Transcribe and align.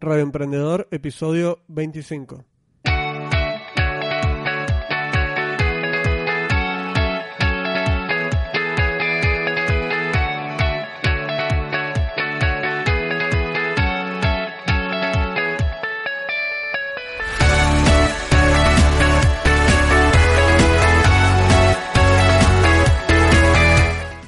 Radio 0.00 0.22
Emprendedor, 0.22 0.86
episodio 0.92 1.58
25. 1.66 2.44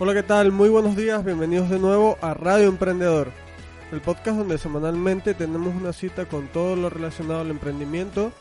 Hola, 0.01 0.15
¿qué 0.15 0.23
tal? 0.25 0.51
Muy 0.51 0.69
buenos 0.69 0.97
días, 0.97 1.25
bienvenidos 1.25 1.71
de 1.71 1.79
nuevo 1.79 2.19
a 2.21 2.35
Radio 2.35 2.67
Emprendedor, 2.67 3.33
el 3.93 4.01
podcast 4.01 4.39
donde 4.39 4.59
semanalmente 4.59 5.35
tenemos 5.35 5.75
una 5.75 5.93
cita 5.93 6.27
con 6.27 6.47
todo 6.49 6.77
lo 6.77 6.91
relacionado 6.91 7.41
al 7.41 7.51
emprendimiento, 7.51 8.33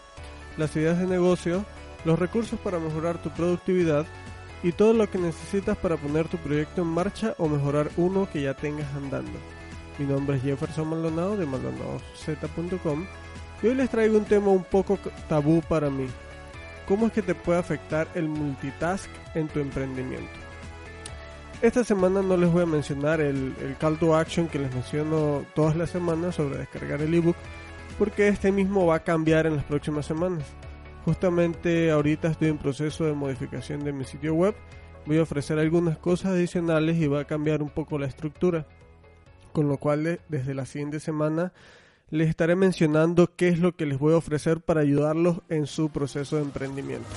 las 0.57 0.75
ideas 0.75 0.99
de 0.99 1.07
negocio, 1.07 1.65
los 2.05 2.19
recursos 2.19 2.59
para 2.59 2.79
mejorar 2.79 3.21
tu 3.21 3.29
productividad 3.31 4.05
y 4.61 4.73
todo 4.73 4.93
lo 4.93 5.09
que 5.09 5.17
necesitas 5.17 5.77
para 5.77 5.97
poner 5.97 6.27
tu 6.27 6.37
proyecto 6.37 6.81
en 6.81 6.89
marcha 6.89 7.33
o 7.37 7.47
mejorar 7.47 7.89
uno 7.97 8.29
que 8.31 8.43
ya 8.43 8.53
tengas 8.53 8.93
andando. 8.93 9.39
Mi 9.97 10.05
nombre 10.05 10.37
es 10.37 10.43
Jefferson 10.43 10.87
Maldonado 10.87 11.35
de 11.35 11.45
maldonadoz.com 11.45 13.05
y 13.61 13.67
hoy 13.67 13.75
les 13.75 13.89
traigo 13.89 14.17
un 14.17 14.25
tema 14.25 14.49
un 14.49 14.63
poco 14.63 14.99
tabú 15.27 15.61
para 15.61 15.89
mí. 15.89 16.07
¿Cómo 16.87 17.07
es 17.07 17.13
que 17.13 17.21
te 17.21 17.35
puede 17.35 17.59
afectar 17.59 18.07
el 18.15 18.27
multitask 18.27 19.09
en 19.35 19.47
tu 19.47 19.59
emprendimiento? 19.59 20.48
Esta 21.61 21.83
semana 21.83 22.21
no 22.21 22.37
les 22.37 22.49
voy 22.49 22.63
a 22.63 22.65
mencionar 22.65 23.19
el, 23.19 23.53
el, 23.61 23.75
call 23.77 23.99
to 23.99 24.15
action 24.15 24.47
que 24.47 24.59
les 24.59 24.73
menciono 24.73 25.45
todas 25.53 25.75
las 25.75 25.89
semanas 25.89 26.35
sobre 26.35 26.57
descargar 26.57 27.01
el 27.01 27.13
ebook, 27.13 27.35
porque 27.97 28.29
este 28.29 28.53
mismo 28.53 28.85
va 28.85 28.95
a 28.95 29.03
cambiar 29.03 29.45
en 29.45 29.57
las 29.57 29.65
próximas 29.65 30.05
semanas. 30.05 30.45
Justamente 31.03 31.91
ahorita 31.91 32.29
estoy 32.29 32.47
en 32.47 32.57
proceso 32.57 33.03
de 33.03 33.11
modificación 33.11 33.83
de 33.83 33.91
mi 33.91 34.05
sitio 34.05 34.35
web, 34.35 34.55
voy 35.05 35.17
a 35.17 35.23
ofrecer 35.23 35.59
algunas 35.59 35.97
cosas 35.97 36.31
adicionales 36.31 36.95
y 36.95 37.07
va 37.07 37.21
a 37.21 37.27
cambiar 37.27 37.61
un 37.61 37.69
poco 37.69 37.99
la 37.99 38.07
estructura, 38.07 38.65
con 39.51 39.67
lo 39.67 39.75
cual 39.75 40.21
desde 40.29 40.53
la 40.53 40.65
siguiente 40.65 41.01
semana 41.01 41.51
les 42.09 42.29
estaré 42.29 42.55
mencionando 42.55 43.35
qué 43.35 43.49
es 43.49 43.59
lo 43.59 43.75
que 43.75 43.85
les 43.85 43.99
voy 43.99 44.13
a 44.13 44.17
ofrecer 44.17 44.61
para 44.61 44.79
ayudarlos 44.79 45.41
en 45.49 45.67
su 45.67 45.89
proceso 45.89 46.37
de 46.37 46.43
emprendimiento. 46.43 47.09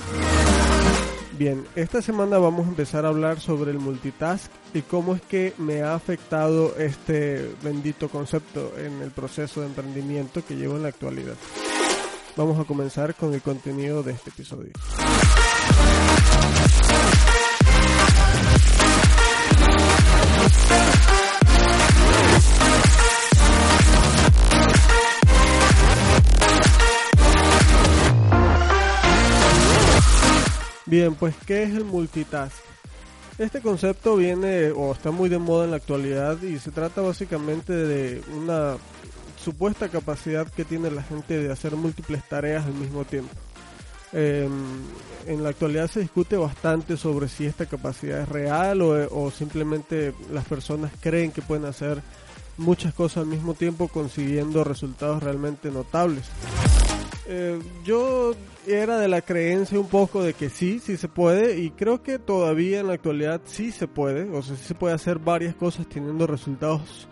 Bien, 1.37 1.65
esta 1.75 1.99
semana 2.03 2.37
vamos 2.37 2.67
a 2.67 2.69
empezar 2.69 3.05
a 3.05 3.07
hablar 3.07 3.39
sobre 3.39 3.71
el 3.71 3.79
multitask 3.79 4.51
y 4.73 4.83
cómo 4.83 5.15
es 5.15 5.21
que 5.23 5.53
me 5.57 5.81
ha 5.81 5.95
afectado 5.95 6.75
este 6.77 7.49
bendito 7.63 8.07
concepto 8.07 8.73
en 8.77 9.01
el 9.01 9.09
proceso 9.09 9.61
de 9.61 9.67
emprendimiento 9.67 10.45
que 10.45 10.55
llevo 10.55 10.75
en 10.75 10.83
la 10.83 10.89
actualidad. 10.89 11.35
Vamos 12.37 12.59
a 12.59 12.65
comenzar 12.65 13.15
con 13.15 13.33
el 13.33 13.41
contenido 13.41 14.03
de 14.03 14.11
este 14.11 14.29
episodio. 14.29 14.73
Bien, 30.85 31.15
pues 31.15 31.33
¿qué 31.45 31.63
es 31.63 31.71
el 31.71 31.85
multitask? 31.85 32.55
Este 33.37 33.61
concepto 33.61 34.15
viene 34.17 34.71
o 34.71 34.91
está 34.91 35.11
muy 35.11 35.29
de 35.29 35.39
moda 35.39 35.65
en 35.65 35.71
la 35.71 35.77
actualidad 35.77 36.41
y 36.41 36.59
se 36.59 36.71
trata 36.71 37.01
básicamente 37.01 37.73
de 37.73 38.21
una 38.35 38.75
supuesta 39.43 39.89
capacidad 39.89 40.47
que 40.47 40.65
tiene 40.65 40.91
la 40.91 41.01
gente 41.01 41.39
de 41.39 41.51
hacer 41.51 41.75
múltiples 41.75 42.27
tareas 42.27 42.65
al 42.65 42.73
mismo 42.73 43.05
tiempo. 43.05 43.33
Eh, 44.11 44.47
en 45.25 45.43
la 45.43 45.49
actualidad 45.49 45.89
se 45.89 46.01
discute 46.01 46.37
bastante 46.37 46.97
sobre 46.97 47.27
si 47.27 47.45
esta 47.45 47.65
capacidad 47.65 48.21
es 48.21 48.29
real 48.29 48.81
o 48.81 49.31
simplemente 49.31 50.13
las 50.31 50.45
personas 50.45 50.91
creen 50.99 51.31
que 51.31 51.41
pueden 51.41 51.65
hacer 51.65 52.03
muchas 52.57 52.93
cosas 52.93 53.23
al 53.23 53.27
mismo 53.27 53.53
tiempo 53.53 53.87
consiguiendo 53.87 54.63
resultados 54.63 55.23
realmente 55.23 55.71
notables. 55.71 56.25
Eh, 57.25 57.59
yo 57.85 58.33
era 58.67 58.97
de 58.99 59.07
la 59.07 59.21
creencia 59.21 59.79
un 59.79 59.87
poco 59.87 60.23
de 60.23 60.33
que 60.33 60.49
sí, 60.49 60.79
sí 60.79 60.97
se 60.97 61.07
puede 61.07 61.59
y 61.59 61.71
creo 61.71 62.01
que 62.03 62.19
todavía 62.19 62.79
en 62.79 62.87
la 62.87 62.93
actualidad 62.93 63.41
sí 63.45 63.71
se 63.71 63.87
puede, 63.87 64.29
o 64.35 64.41
sea, 64.41 64.55
sí 64.55 64.63
se 64.65 64.75
puede 64.75 64.93
hacer 64.93 65.19
varias 65.19 65.55
cosas 65.55 65.87
teniendo 65.87 66.27
resultados 66.27 67.07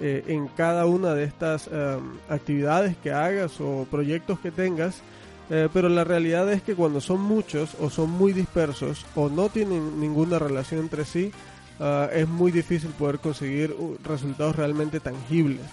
eh, 0.00 0.24
en 0.26 0.48
cada 0.48 0.86
una 0.86 1.14
de 1.14 1.22
estas 1.22 1.68
eh, 1.72 1.98
actividades 2.28 2.96
que 2.96 3.12
hagas 3.12 3.60
o 3.60 3.86
proyectos 3.88 4.40
que 4.40 4.50
tengas, 4.50 5.00
eh, 5.48 5.68
pero 5.72 5.88
la 5.88 6.02
realidad 6.02 6.52
es 6.52 6.60
que 6.62 6.74
cuando 6.74 7.00
son 7.00 7.20
muchos 7.20 7.76
o 7.80 7.88
son 7.88 8.10
muy 8.10 8.32
dispersos 8.32 9.06
o 9.14 9.28
no 9.28 9.48
tienen 9.48 10.00
ninguna 10.00 10.40
relación 10.40 10.80
entre 10.80 11.04
sí, 11.04 11.30
uh, 11.78 12.10
es 12.12 12.26
muy 12.26 12.50
difícil 12.50 12.90
poder 12.90 13.20
conseguir 13.20 13.76
resultados 14.02 14.56
realmente 14.56 14.98
tangibles. 14.98 15.66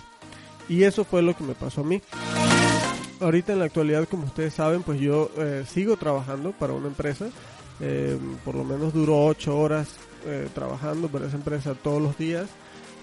Y 0.67 0.83
eso 0.83 1.05
fue 1.05 1.23
lo 1.23 1.35
que 1.35 1.43
me 1.43 1.55
pasó 1.55 1.81
a 1.81 1.85
mí 1.85 1.99
ahorita 3.19 3.53
en 3.53 3.59
la 3.59 3.65
actualidad, 3.65 4.07
como 4.07 4.25
ustedes 4.25 4.53
saben, 4.53 4.83
pues 4.83 4.99
yo 4.99 5.31
eh, 5.37 5.63
sigo 5.67 5.97
trabajando 5.97 6.51
para 6.51 6.73
una 6.73 6.87
empresa. 6.87 7.29
Eh, 7.81 8.17
por 8.43 8.55
lo 8.55 8.65
menos 8.65 8.93
duro 8.93 9.25
8 9.25 9.57
horas 9.57 9.95
eh, 10.25 10.49
trabajando 10.53 11.07
para 11.07 11.27
esa 11.27 11.37
empresa 11.37 11.75
todos 11.75 12.01
los 12.01 12.17
días. 12.17 12.47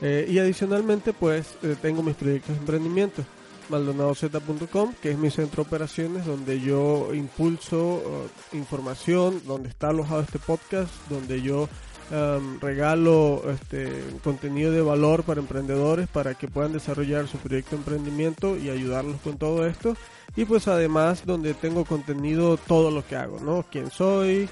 Y 0.03 0.38
adicionalmente, 0.38 1.15
pues 1.15 1.56
tengo 1.81 2.03
mis 2.03 2.16
proyectos 2.16 2.54
de 2.54 2.60
emprendimiento. 2.60 3.25
MaldonadoZ.com, 3.69 4.94
que 5.03 5.10
es 5.10 5.19
mi 5.19 5.31
centro 5.31 5.62
de 5.62 5.69
operaciones, 5.69 6.27
donde 6.27 6.60
yo 6.60 7.12
impulso 7.15 8.03
uh, 8.04 8.56
información, 8.56 9.43
donde 9.47 9.69
está 9.69 9.88
alojado 9.88 10.21
este 10.21 10.38
podcast, 10.38 10.91
donde 11.09 11.43
yo 11.43 11.69
um, 12.11 12.61
regalo 12.61 13.43
este 13.50 13.89
contenido 14.22 14.72
de 14.72 14.83
valor 14.83 15.22
para 15.22 15.41
emprendedores 15.41 16.09
para 16.09 16.34
que 16.34 16.49
puedan 16.49 16.72
desarrollar 16.72 17.28
su 17.28 17.39
proyecto 17.39 17.72
de 17.72 17.77
emprendimiento 17.77 18.56
y 18.56 18.71
ayudarlos 18.71 19.21
con 19.21 19.39
todo 19.39 19.67
esto. 19.67 19.97
Y 20.37 20.45
pues 20.45 20.69
además 20.69 21.25
donde 21.25 21.55
tengo 21.55 21.84
contenido 21.84 22.56
todo 22.56 22.91
lo 22.91 23.06
que 23.06 23.16
hago 23.16 23.41
no 23.41 23.65
quién 23.71 23.91
soy 23.91 24.49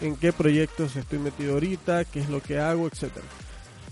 en 0.00 0.16
qué 0.16 0.32
proyectos 0.32 0.96
estoy 0.96 1.18
metido 1.18 1.54
ahorita 1.54 2.04
qué 2.04 2.20
es 2.20 2.28
lo 2.28 2.40
que 2.40 2.58
hago 2.58 2.88
etcétera. 2.88 3.26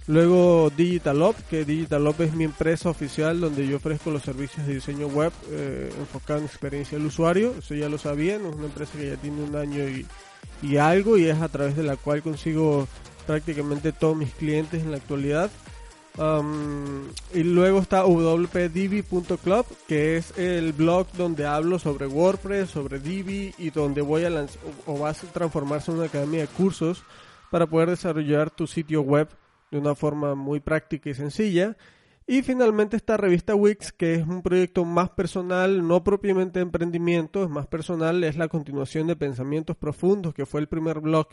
Luego 0.08 0.70
Digital 0.76 1.34
que 1.50 1.64
Digital 1.64 2.14
es 2.18 2.32
mi 2.32 2.44
empresa 2.44 2.88
oficial 2.88 3.40
donde 3.40 3.66
yo 3.66 3.78
ofrezco 3.78 4.10
los 4.10 4.22
servicios 4.22 4.64
de 4.66 4.74
diseño 4.74 5.08
web 5.08 5.32
eh, 5.50 5.92
enfocado 5.98 6.38
en 6.38 6.46
experiencia 6.46 6.96
del 6.96 7.08
usuario. 7.08 7.54
Eso 7.58 7.74
ya 7.74 7.88
lo 7.88 7.98
sabían, 7.98 8.46
es 8.46 8.54
una 8.54 8.66
empresa 8.66 8.92
que 8.96 9.08
ya 9.08 9.16
tiene 9.16 9.42
un 9.42 9.56
año 9.56 9.88
y, 9.88 10.06
y 10.62 10.76
algo 10.76 11.16
y 11.16 11.26
es 11.26 11.40
a 11.40 11.48
través 11.48 11.76
de 11.76 11.82
la 11.82 11.96
cual 11.96 12.22
consigo 12.22 12.88
prácticamente 13.26 13.92
todos 13.92 14.16
mis 14.16 14.32
clientes 14.32 14.82
en 14.82 14.90
la 14.90 14.96
actualidad. 14.98 15.50
Y 17.34 17.42
luego 17.42 17.80
está 17.80 18.06
wpdivi.club, 18.06 19.66
que 19.86 20.16
es 20.16 20.36
el 20.38 20.72
blog 20.72 21.06
donde 21.12 21.46
hablo 21.46 21.78
sobre 21.78 22.06
WordPress, 22.06 22.70
sobre 22.70 23.00
Divi 23.00 23.54
y 23.58 23.68
donde 23.70 24.00
voy 24.00 24.24
a 24.24 24.30
lanzar 24.30 24.62
o 24.86 24.98
vas 24.98 25.22
a 25.24 25.26
transformarse 25.26 25.90
en 25.90 25.98
una 25.98 26.06
academia 26.06 26.40
de 26.40 26.46
cursos 26.46 27.04
para 27.50 27.66
poder 27.66 27.90
desarrollar 27.90 28.50
tu 28.50 28.66
sitio 28.66 29.02
web 29.02 29.28
de 29.70 29.78
una 29.78 29.94
forma 29.94 30.34
muy 30.34 30.60
práctica 30.60 31.10
y 31.10 31.14
sencilla. 31.14 31.76
Y 32.28 32.42
finalmente 32.42 32.96
esta 32.96 33.16
revista 33.16 33.54
Wix, 33.54 33.92
que 33.92 34.14
es 34.14 34.26
un 34.26 34.42
proyecto 34.42 34.84
más 34.84 35.10
personal, 35.10 35.86
no 35.86 36.02
propiamente 36.02 36.58
de 36.58 36.64
emprendimiento, 36.64 37.44
es 37.44 37.50
más 37.50 37.68
personal, 37.68 38.24
es 38.24 38.36
la 38.36 38.48
continuación 38.48 39.06
de 39.06 39.14
Pensamientos 39.14 39.76
Profundos, 39.76 40.34
que 40.34 40.44
fue 40.44 40.60
el 40.60 40.66
primer 40.66 40.98
blog 41.00 41.28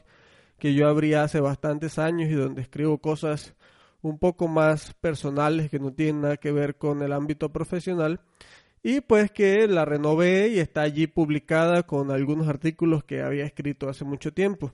que 0.60 0.76
yo 0.76 0.88
abrí 0.88 1.16
hace 1.16 1.40
bastantes 1.40 1.98
años 1.98 2.30
y 2.30 2.36
donde 2.36 2.62
escribo 2.62 3.00
cosas 3.00 3.56
un 4.04 4.20
poco 4.20 4.48
más 4.48 4.94
personales 5.02 5.72
que 5.72 5.80
no 5.80 5.92
tienen 5.94 6.22
nada 6.22 6.38
que 6.38 6.52
ver 6.52 6.76
con 6.76 7.02
el 7.02 7.12
ámbito 7.12 7.52
profesional. 7.52 8.22
Y 8.84 9.02
pues 9.02 9.32
que 9.32 9.68
la 9.68 9.86
renové 9.86 10.50
y 10.50 10.60
está 10.60 10.82
allí 10.82 11.08
publicada 11.08 11.84
con 11.84 12.12
algunos 12.12 12.48
artículos 12.48 13.04
que 13.04 13.24
había 13.24 13.46
escrito 13.46 13.90
hace 13.90 14.06
mucho 14.06 14.32
tiempo. 14.32 14.74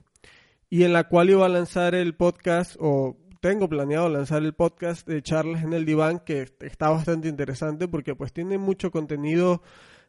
Y 0.68 0.84
en 0.84 0.92
la 0.92 1.04
cual 1.04 1.30
iba 1.30 1.46
a 1.46 1.48
lanzar 1.48 1.94
el 1.94 2.14
podcast 2.14 2.76
o 2.78 3.16
tengo 3.40 3.68
planeado 3.68 4.08
lanzar 4.08 4.42
el 4.42 4.52
podcast 4.52 5.06
de 5.06 5.22
charlas 5.22 5.64
en 5.64 5.72
el 5.72 5.86
diván 5.86 6.20
que 6.20 6.48
está 6.60 6.90
bastante 6.90 7.28
interesante 7.28 7.88
porque 7.88 8.14
pues 8.14 8.32
tiene 8.32 8.58
mucho 8.58 8.90
contenido 8.90 9.62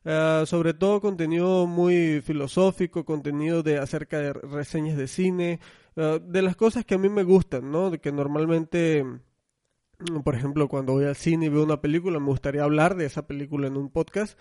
uh, 0.06 0.46
sobre 0.46 0.74
todo 0.74 1.00
contenido 1.00 1.66
muy 1.66 2.22
filosófico 2.22 3.06
contenido 3.06 3.64
de 3.64 3.78
acerca 3.78 4.20
de 4.20 4.34
reseñas 4.34 4.98
de 4.98 5.08
cine 5.08 5.60
uh, 5.96 6.20
de 6.20 6.42
las 6.42 6.56
cosas 6.56 6.86
que 6.86 6.96
a 6.96 6.98
mí 6.98 7.08
me 7.08 7.24
gustan 7.24 7.72
no 7.72 7.90
de 7.90 8.00
que 8.00 8.12
normalmente 8.12 9.06
por 10.24 10.36
ejemplo 10.36 10.68
cuando 10.68 10.94
voy 10.94 11.06
al 11.06 11.16
cine 11.16 11.46
y 11.46 11.50
veo 11.50 11.64
una 11.64 11.82
película 11.82 12.20
me 12.20 12.28
gustaría 12.28 12.64
hablar 12.64 12.96
de 12.96 13.06
esa 13.06 13.28
película 13.28 13.68
en 13.68 13.78
un 13.78 13.90
podcast. 13.90 14.38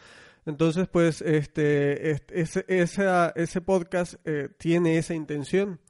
Entonces 0.47 0.89
pues 0.89 1.21
este, 1.21 2.13
este 2.13 2.41
ese, 2.41 2.65
esa, 2.69 3.31
ese 3.37 3.61
podcast 3.61 4.15
eh, 4.25 4.49
tiene 4.59 4.97
esa 4.97 5.15
intención 5.15 5.81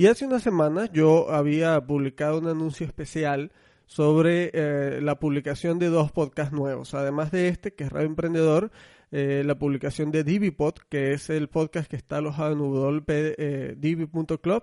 y 0.00 0.06
hace 0.06 0.24
una 0.24 0.40
semana 0.40 0.90
yo 0.90 1.30
había 1.30 1.78
publicado 1.86 2.38
un 2.38 2.46
anuncio 2.46 2.86
especial 2.86 3.52
sobre 3.84 4.50
eh, 4.54 5.02
la 5.02 5.18
publicación 5.18 5.78
de 5.78 5.88
dos 5.88 6.10
podcasts 6.10 6.54
nuevos. 6.54 6.94
Además 6.94 7.30
de 7.32 7.48
este, 7.48 7.74
que 7.74 7.84
es 7.84 7.92
Radio 7.92 8.06
Emprendedor, 8.06 8.70
eh, 9.10 9.42
la 9.44 9.58
publicación 9.58 10.10
de 10.10 10.24
DiviPod, 10.24 10.76
que 10.88 11.12
es 11.12 11.28
el 11.28 11.50
podcast 11.50 11.90
que 11.90 11.96
está 11.96 12.16
alojado 12.16 12.52
en 12.52 12.60
www.divi.club 12.60 14.62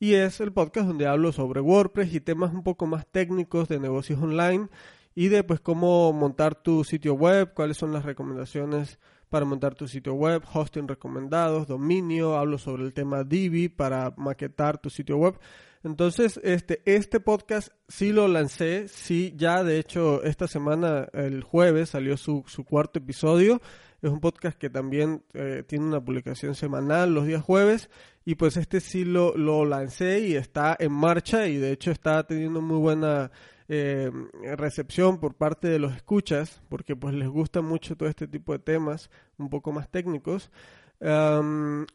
y 0.00 0.14
es 0.14 0.40
el 0.40 0.54
podcast 0.54 0.86
donde 0.86 1.06
hablo 1.06 1.32
sobre 1.32 1.60
WordPress 1.60 2.14
y 2.14 2.20
temas 2.20 2.54
un 2.54 2.62
poco 2.62 2.86
más 2.86 3.06
técnicos 3.06 3.68
de 3.68 3.80
negocios 3.80 4.22
online 4.22 4.68
y 5.14 5.28
de 5.28 5.44
pues 5.44 5.60
cómo 5.60 6.14
montar 6.14 6.54
tu 6.54 6.82
sitio 6.82 7.12
web, 7.12 7.52
cuáles 7.52 7.76
son 7.76 7.92
las 7.92 8.06
recomendaciones 8.06 8.98
para 9.28 9.44
montar 9.44 9.74
tu 9.74 9.86
sitio 9.86 10.14
web, 10.14 10.42
hosting 10.52 10.88
recomendados, 10.88 11.66
dominio, 11.66 12.36
hablo 12.36 12.58
sobre 12.58 12.84
el 12.84 12.92
tema 12.92 13.24
Divi 13.24 13.68
para 13.68 14.12
maquetar 14.16 14.78
tu 14.78 14.90
sitio 14.90 15.16
web. 15.16 15.38
Entonces, 15.84 16.40
este, 16.42 16.82
este 16.84 17.20
podcast 17.20 17.68
sí 17.86 18.12
lo 18.12 18.26
lancé, 18.26 18.88
sí, 18.88 19.32
ya 19.36 19.62
de 19.62 19.78
hecho 19.78 20.22
esta 20.24 20.48
semana, 20.48 21.08
el 21.12 21.42
jueves, 21.42 21.90
salió 21.90 22.16
su, 22.16 22.44
su 22.46 22.64
cuarto 22.64 22.98
episodio. 22.98 23.60
Es 24.00 24.10
un 24.10 24.20
podcast 24.20 24.56
que 24.58 24.70
también 24.70 25.24
eh, 25.34 25.64
tiene 25.66 25.84
una 25.86 26.04
publicación 26.04 26.54
semanal 26.54 27.14
los 27.14 27.26
días 27.26 27.42
jueves 27.42 27.90
y 28.24 28.36
pues 28.36 28.56
este 28.56 28.80
sí 28.80 29.04
lo, 29.04 29.36
lo 29.36 29.64
lancé 29.64 30.20
y 30.20 30.36
está 30.36 30.76
en 30.78 30.92
marcha 30.92 31.48
y 31.48 31.56
de 31.56 31.72
hecho 31.72 31.90
está 31.90 32.24
teniendo 32.24 32.60
muy 32.60 32.78
buena 32.78 33.32
eh, 33.68 34.10
recepción 34.56 35.20
por 35.20 35.34
parte 35.34 35.68
de 35.68 35.78
los 35.78 35.94
escuchas 35.94 36.62
porque 36.68 36.96
pues 36.96 37.14
les 37.14 37.28
gusta 37.28 37.60
mucho 37.60 37.96
todo 37.96 38.08
este 38.08 38.26
tipo 38.26 38.52
de 38.52 38.58
temas 38.58 39.10
un 39.36 39.50
poco 39.50 39.72
más 39.72 39.90
técnicos. 39.90 40.50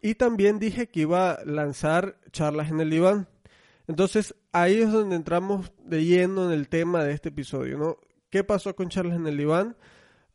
y 0.02 0.16
también 0.16 0.60
dije 0.60 0.88
que 0.88 1.02
iba 1.02 1.32
a 1.32 1.46
lanzar 1.46 2.18
charlas 2.32 2.70
en 2.70 2.80
el 2.80 2.90
diván 2.90 3.28
entonces 3.88 4.36
ahí 4.52 4.82
es 4.82 4.92
donde 4.92 5.16
entramos 5.16 5.72
de 5.84 6.06
lleno 6.06 6.46
en 6.46 6.52
el 6.58 6.70
tema 6.70 7.04
de 7.04 7.14
este 7.14 7.30
episodio, 7.30 7.78
¿no? 7.78 7.98
¿Qué 8.30 8.44
pasó 8.44 8.76
con 8.76 8.90
Charles 8.90 9.16
en 9.16 9.28
el 9.28 9.38
diván? 9.38 9.76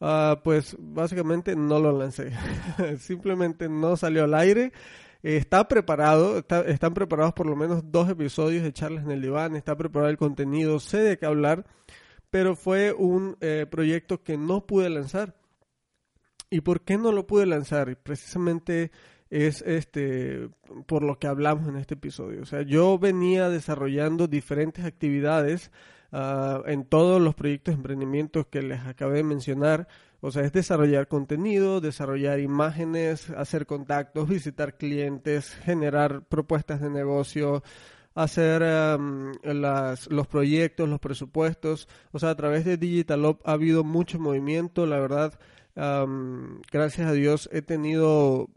Ah, 0.00 0.40
pues 0.44 0.76
básicamente 0.78 1.56
no 1.56 1.80
lo 1.80 1.98
lancé, 1.98 2.32
simplemente 2.98 3.68
no 3.68 3.96
salió 3.96 4.24
al 4.24 4.34
aire. 4.34 4.72
Está 5.22 5.68
preparado, 5.68 6.44
están 6.66 6.94
preparados 6.94 7.32
por 7.34 7.46
lo 7.46 7.56
menos 7.56 7.90
dos 7.90 8.08
episodios 8.08 8.62
de 8.62 8.72
Charles 8.72 9.04
en 9.04 9.10
el 9.10 9.22
diván, 9.22 9.56
está 9.56 9.76
preparado 9.76 10.10
el 10.10 10.18
contenido, 10.18 10.80
sé 10.80 10.98
de 10.98 11.18
qué 11.18 11.26
hablar, 11.26 11.64
pero 12.30 12.56
fue 12.56 12.92
un 12.92 13.36
eh, 13.40 13.66
proyecto 13.70 14.22
que 14.22 14.36
no 14.36 14.66
pude 14.66 14.88
lanzar. 14.90 15.34
¿Y 16.50 16.62
por 16.62 16.82
qué 16.82 16.96
no 16.96 17.12
lo 17.12 17.26
pude 17.26 17.46
lanzar? 17.46 17.94
Precisamente 18.02 18.90
es 19.30 19.62
este 19.62 20.48
por 20.86 21.02
lo 21.02 21.18
que 21.18 21.26
hablamos 21.26 21.68
en 21.68 21.76
este 21.76 21.94
episodio. 21.94 22.42
O 22.42 22.46
sea, 22.46 22.62
yo 22.62 22.98
venía 22.98 23.48
desarrollando 23.50 24.26
diferentes 24.26 24.84
actividades 24.84 25.70
uh, 26.12 26.66
en 26.66 26.84
todos 26.84 27.20
los 27.20 27.34
proyectos 27.34 27.74
de 27.74 27.76
emprendimiento 27.76 28.48
que 28.48 28.62
les 28.62 28.80
acabé 28.80 29.18
de 29.18 29.24
mencionar. 29.24 29.88
O 30.20 30.30
sea, 30.32 30.42
es 30.42 30.52
desarrollar 30.52 31.06
contenido, 31.06 31.80
desarrollar 31.80 32.40
imágenes, 32.40 33.30
hacer 33.30 33.66
contactos, 33.66 34.28
visitar 34.28 34.76
clientes, 34.76 35.54
generar 35.62 36.22
propuestas 36.22 36.80
de 36.80 36.90
negocio, 36.90 37.62
hacer 38.14 38.62
um, 38.98 39.32
las, 39.44 40.10
los 40.10 40.26
proyectos, 40.26 40.88
los 40.88 40.98
presupuestos. 40.98 41.88
O 42.10 42.18
sea, 42.18 42.30
a 42.30 42.34
través 42.34 42.64
de 42.64 42.76
Digital 42.76 43.38
ha 43.44 43.52
habido 43.52 43.84
mucho 43.84 44.18
movimiento, 44.18 44.86
la 44.86 44.98
verdad. 44.98 45.38
Um, 45.76 46.60
gracias 46.72 47.06
a 47.06 47.12
Dios 47.12 47.48
he 47.52 47.62
tenido 47.62 48.50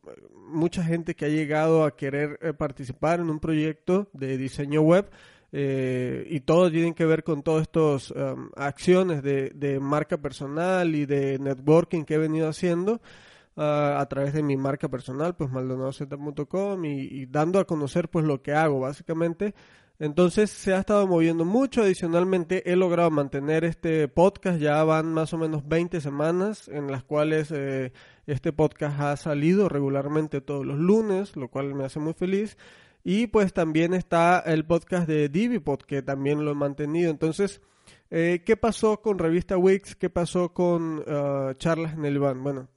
mucha 0.48 0.84
gente 0.84 1.14
que 1.14 1.26
ha 1.26 1.30
llegado 1.30 1.84
a 1.84 1.96
querer 1.96 2.40
eh, 2.42 2.54
participar 2.54 3.20
en 3.20 3.30
un 3.30 3.40
proyecto 3.40 4.10
de 4.14 4.38
diseño 4.38 4.82
web 4.82 5.08
eh, 5.52 6.26
y 6.30 6.40
todo 6.42 6.72
tiene 6.72 6.94
que 6.94 7.06
ver 7.06 7.24
con 7.24 7.44
todas 7.44 7.64
estas 7.64 8.12
um, 8.12 8.50
acciones 8.56 9.22
de, 9.22 9.80
marca 9.82 10.18
personal 10.18 10.96
y 10.96 11.06
de 11.06 11.40
networking 11.40 12.04
que 12.04 12.16
he 12.16 12.18
venido 12.18 12.48
haciendo 12.48 13.02
uh, 13.56 13.62
a 13.62 14.06
través 14.10 14.34
de 14.34 14.44
mi 14.44 14.56
marca 14.56 14.88
personal, 14.88 15.36
pues 15.36 15.52
maldonadocenter.com 15.52 16.86
y, 16.86 17.02
y 17.02 17.26
dando 17.26 17.60
a 17.60 17.66
conocer 17.66 18.10
pues 18.10 18.26
lo 18.26 18.42
que 18.42 18.54
hago 18.54 18.80
básicamente. 18.80 19.54
Entonces 20.02 20.50
se 20.50 20.74
ha 20.74 20.80
estado 20.80 21.06
moviendo 21.06 21.46
mucho. 21.46 21.84
Adicionalmente 21.84 22.72
he 22.72 22.76
logrado 22.76 23.12
mantener 23.12 23.64
este 23.64 24.08
podcast. 24.08 24.60
Ya 24.60 24.84
van 24.84 25.14
más 25.14 25.32
o 25.32 25.38
menos 25.38 25.68
20 25.68 26.02
semanas 26.02 26.68
en 26.70 26.90
las 26.90 27.04
cuales 27.04 27.52
eh, 27.52 27.94
este 28.26 28.52
podcast 28.52 29.00
ha 29.00 29.16
salido 29.16 29.70
regularmente 29.70 30.42
todos 30.42 30.66
los 30.66 30.80
lunes, 30.80 31.36
lo 31.36 31.50
cual 31.50 31.76
me 31.76 31.86
hace 31.86 32.00
muy 32.00 32.14
feliz. 32.14 32.58
Y 33.04 33.28
pues 33.28 33.54
también 33.54 33.94
está 33.94 34.40
el 34.40 34.66
podcast 34.66 35.08
de 35.08 35.30
Divipod, 35.30 35.80
que 35.80 36.02
también 36.02 36.46
lo 36.46 36.52
he 36.52 36.56
mantenido. 36.56 37.10
Entonces, 37.10 37.62
eh, 38.10 38.44
¿qué 38.46 38.58
pasó 38.58 39.02
con 39.02 39.18
Revista 39.18 39.58
Wix? 39.58 39.96
¿Qué 39.96 40.10
pasó 40.10 40.54
con 40.54 41.00
uh, 41.00 41.54
Charlas 41.56 41.94
en 41.94 42.06
el 42.06 42.20
Van? 42.20 42.44
Bueno, 42.44 42.68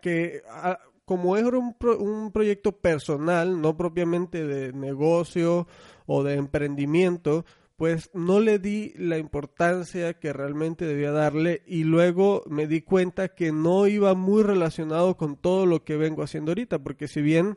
que 0.00 0.42
ah, 0.50 0.78
como 1.04 1.36
es 1.36 1.44
un, 1.44 1.76
un 2.00 2.32
proyecto 2.32 2.72
personal, 2.72 3.60
no 3.60 3.76
propiamente 3.76 4.46
de 4.46 4.72
negocio 4.72 5.66
o 6.06 6.22
de 6.22 6.34
emprendimiento, 6.34 7.44
pues 7.78 8.10
no 8.12 8.40
le 8.40 8.58
di 8.58 8.92
la 8.96 9.18
importancia 9.18 10.14
que 10.14 10.32
realmente 10.32 10.84
debía 10.84 11.12
darle 11.12 11.62
y 11.64 11.84
luego 11.84 12.42
me 12.48 12.66
di 12.66 12.82
cuenta 12.82 13.28
que 13.28 13.52
no 13.52 13.86
iba 13.86 14.14
muy 14.14 14.42
relacionado 14.42 15.16
con 15.16 15.36
todo 15.36 15.64
lo 15.64 15.84
que 15.84 15.96
vengo 15.96 16.24
haciendo 16.24 16.50
ahorita, 16.50 16.80
porque 16.80 17.06
si 17.06 17.22
bien 17.22 17.56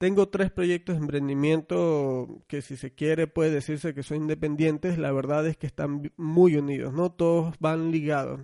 tengo 0.00 0.30
tres 0.30 0.50
proyectos 0.50 0.96
de 0.96 1.02
emprendimiento 1.02 2.42
que 2.46 2.62
si 2.62 2.78
se 2.78 2.90
quiere 2.90 3.26
puede 3.26 3.50
decirse 3.50 3.92
que 3.92 4.02
son 4.02 4.16
independientes, 4.16 4.96
la 4.96 5.12
verdad 5.12 5.46
es 5.46 5.58
que 5.58 5.66
están 5.66 6.10
muy 6.16 6.56
unidos, 6.56 6.94
no 6.94 7.12
todos 7.12 7.54
van 7.60 7.90
ligados. 7.92 8.40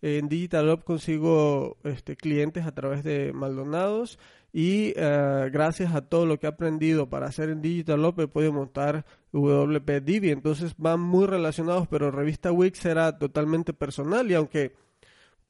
En 0.00 0.28
Digital 0.28 0.84
consigo 0.84 1.76
este, 1.82 2.14
clientes 2.14 2.66
a 2.66 2.72
través 2.72 3.02
de 3.02 3.32
Maldonados 3.32 4.20
y 4.52 4.92
eh, 4.94 5.50
gracias 5.52 5.92
a 5.92 6.02
todo 6.02 6.24
lo 6.24 6.38
que 6.38 6.46
he 6.46 6.50
aprendido 6.50 7.10
para 7.10 7.26
hacer 7.26 7.48
en 7.50 7.62
Digital 7.62 8.14
he 8.18 8.28
podido 8.28 8.52
montar 8.52 9.04
WP 9.32 10.04
Divi. 10.04 10.30
Entonces 10.30 10.72
van 10.78 11.00
muy 11.00 11.26
relacionados, 11.26 11.88
pero 11.88 12.12
Revista 12.12 12.52
Wix 12.52 12.84
era 12.84 13.18
totalmente 13.18 13.72
personal 13.72 14.30
y 14.30 14.34
aunque 14.34 14.76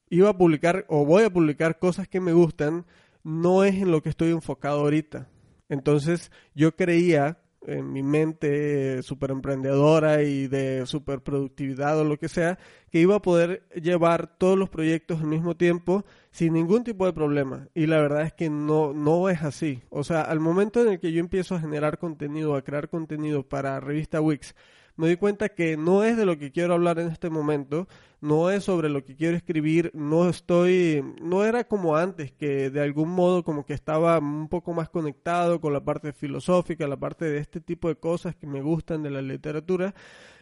iba 0.09 0.29
a 0.29 0.37
publicar 0.37 0.85
o 0.89 1.05
voy 1.05 1.25
a 1.25 1.29
publicar 1.29 1.77
cosas 1.77 2.07
que 2.07 2.19
me 2.19 2.33
gustan, 2.33 2.87
no 3.23 3.63
es 3.63 3.75
en 3.75 3.91
lo 3.91 4.01
que 4.01 4.09
estoy 4.09 4.31
enfocado 4.31 4.79
ahorita. 4.79 5.27
Entonces 5.69 6.31
yo 6.53 6.75
creía 6.75 7.39
en 7.65 7.91
mi 7.91 8.03
mente 8.03 9.01
súper 9.03 9.31
emprendedora 9.31 10.23
y 10.23 10.47
de 10.47 10.85
super 10.85 11.21
productividad 11.21 11.99
o 11.99 12.03
lo 12.03 12.17
que 12.17 12.27
sea, 12.27 12.59
que 12.91 12.99
iba 12.99 13.15
a 13.15 13.21
poder 13.21 13.63
llevar 13.81 14.37
todos 14.37 14.57
los 14.57 14.69
proyectos 14.69 15.21
al 15.21 15.27
mismo 15.27 15.55
tiempo 15.55 16.05
sin 16.31 16.53
ningún 16.53 16.83
tipo 16.83 17.05
de 17.05 17.13
problema. 17.13 17.67
Y 17.73 17.85
la 17.85 17.99
verdad 18.01 18.23
es 18.23 18.33
que 18.33 18.49
no, 18.49 18.93
no 18.93 19.29
es 19.29 19.41
así. 19.43 19.81
O 19.89 20.03
sea, 20.03 20.21
al 20.21 20.39
momento 20.39 20.81
en 20.81 20.93
el 20.93 20.99
que 20.99 21.11
yo 21.11 21.19
empiezo 21.19 21.55
a 21.55 21.61
generar 21.61 21.97
contenido, 21.97 22.55
a 22.55 22.63
crear 22.63 22.89
contenido 22.89 23.43
para 23.43 23.79
revista 23.79 24.21
Wix, 24.21 24.55
me 24.95 25.07
di 25.07 25.15
cuenta 25.15 25.49
que 25.49 25.75
no 25.75 26.03
es 26.03 26.17
de 26.17 26.25
lo 26.25 26.37
que 26.37 26.51
quiero 26.51 26.73
hablar 26.73 26.99
en 26.99 27.07
este 27.07 27.29
momento, 27.29 27.87
no 28.21 28.49
es 28.49 28.63
sobre 28.63 28.89
lo 28.89 29.03
que 29.03 29.15
quiero 29.15 29.35
escribir, 29.35 29.91
no 29.93 30.29
estoy, 30.29 31.03
no 31.21 31.43
era 31.43 31.63
como 31.65 31.95
antes, 31.95 32.31
que 32.31 32.69
de 32.69 32.81
algún 32.81 33.09
modo 33.09 33.43
como 33.43 33.65
que 33.65 33.73
estaba 33.73 34.19
un 34.19 34.47
poco 34.49 34.73
más 34.73 34.89
conectado 34.89 35.59
con 35.59 35.73
la 35.73 35.83
parte 35.83 36.13
filosófica, 36.13 36.87
la 36.87 36.97
parte 36.97 37.25
de 37.25 37.39
este 37.39 37.59
tipo 37.59 37.87
de 37.87 37.95
cosas 37.95 38.35
que 38.35 38.47
me 38.47 38.61
gustan 38.61 39.03
de 39.03 39.09
la 39.09 39.21
literatura. 39.21 39.93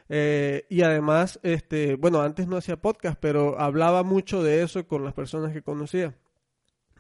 Eh, 0.10 0.65
y 0.70 0.81
además, 0.81 1.39
este, 1.41 1.96
bueno, 1.96 2.22
antes 2.22 2.46
no 2.48 2.58
hacía 2.58 2.75
podcast, 2.75 3.17
pero 3.20 3.58
hablaba 3.60 4.03
mucho 4.03 4.43
de 4.43 4.62
eso 4.62 4.86
con 4.86 5.05
las 5.05 5.13
personas 5.13 5.53
que 5.53 5.62
conocía. 5.62 6.13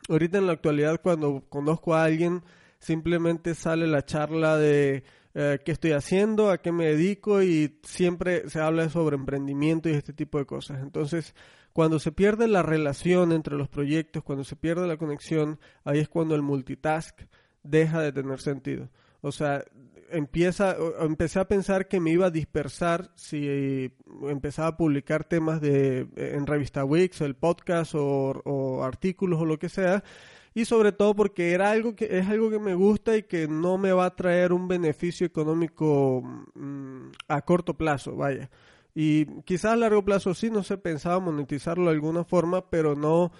Ahorita 0.09 0.37
en 0.37 0.47
la 0.47 0.53
actualidad, 0.53 1.01
cuando 1.01 1.43
conozco 1.49 1.93
a 1.93 2.05
alguien, 2.05 2.41
simplemente 2.79 3.53
sale 3.53 3.85
la 3.87 4.05
charla 4.05 4.57
de 4.57 5.03
eh, 5.33 5.59
qué 5.63 5.71
estoy 5.71 5.91
haciendo, 5.91 6.49
a 6.49 6.59
qué 6.59 6.71
me 6.71 6.87
dedico 6.87 7.41
y 7.41 7.79
siempre 7.83 8.49
se 8.49 8.59
habla 8.59 8.89
sobre 8.89 9.15
emprendimiento 9.15 9.89
y 9.89 9.93
este 9.93 10.13
tipo 10.13 10.37
de 10.37 10.45
cosas. 10.45 10.81
Entonces, 10.81 11.35
cuando 11.73 11.99
se 11.99 12.11
pierde 12.11 12.47
la 12.47 12.63
relación 12.63 13.31
entre 13.31 13.55
los 13.55 13.69
proyectos, 13.69 14.23
cuando 14.23 14.43
se 14.43 14.55
pierde 14.55 14.87
la 14.87 14.97
conexión, 14.97 15.59
ahí 15.83 15.99
es 15.99 16.09
cuando 16.09 16.35
el 16.35 16.41
multitask 16.41 17.21
deja 17.63 18.01
de 18.01 18.11
tener 18.11 18.41
sentido. 18.41 18.89
O 19.21 19.31
sea, 19.31 19.63
empieza, 20.09 20.75
empecé 20.99 21.39
a 21.39 21.47
pensar 21.47 21.87
que 21.87 21.99
me 21.99 22.11
iba 22.11 22.27
a 22.27 22.31
dispersar 22.31 23.11
si 23.15 23.91
empezaba 24.27 24.69
a 24.69 24.77
publicar 24.77 25.23
temas 25.23 25.61
de 25.61 26.07
en 26.15 26.45
revista 26.45 26.83
Wix, 26.83 27.21
el 27.21 27.35
podcast 27.35 27.95
o, 27.95 28.41
o 28.43 28.83
artículos 28.83 29.39
o 29.41 29.45
lo 29.45 29.59
que 29.59 29.69
sea, 29.69 30.03
y 30.53 30.65
sobre 30.65 30.91
todo 30.91 31.15
porque 31.15 31.53
era 31.53 31.71
algo 31.71 31.95
que 31.95 32.17
es 32.19 32.27
algo 32.27 32.49
que 32.49 32.59
me 32.59 32.73
gusta 32.73 33.15
y 33.15 33.23
que 33.23 33.47
no 33.47 33.77
me 33.77 33.93
va 33.93 34.05
a 34.05 34.15
traer 34.15 34.51
un 34.51 34.67
beneficio 34.67 35.25
económico 35.25 36.21
mm, 36.55 37.11
a 37.27 37.41
corto 37.41 37.75
plazo, 37.75 38.15
vaya. 38.15 38.49
Y 38.93 39.25
quizás 39.43 39.73
a 39.73 39.75
largo 39.77 40.03
plazo 40.03 40.33
sí, 40.33 40.49
no 40.49 40.63
sé, 40.63 40.77
pensaba 40.77 41.19
monetizarlo 41.19 41.85
de 41.85 41.91
alguna 41.91 42.25
forma, 42.25 42.69
pero 42.69 42.95
no, 42.95 43.31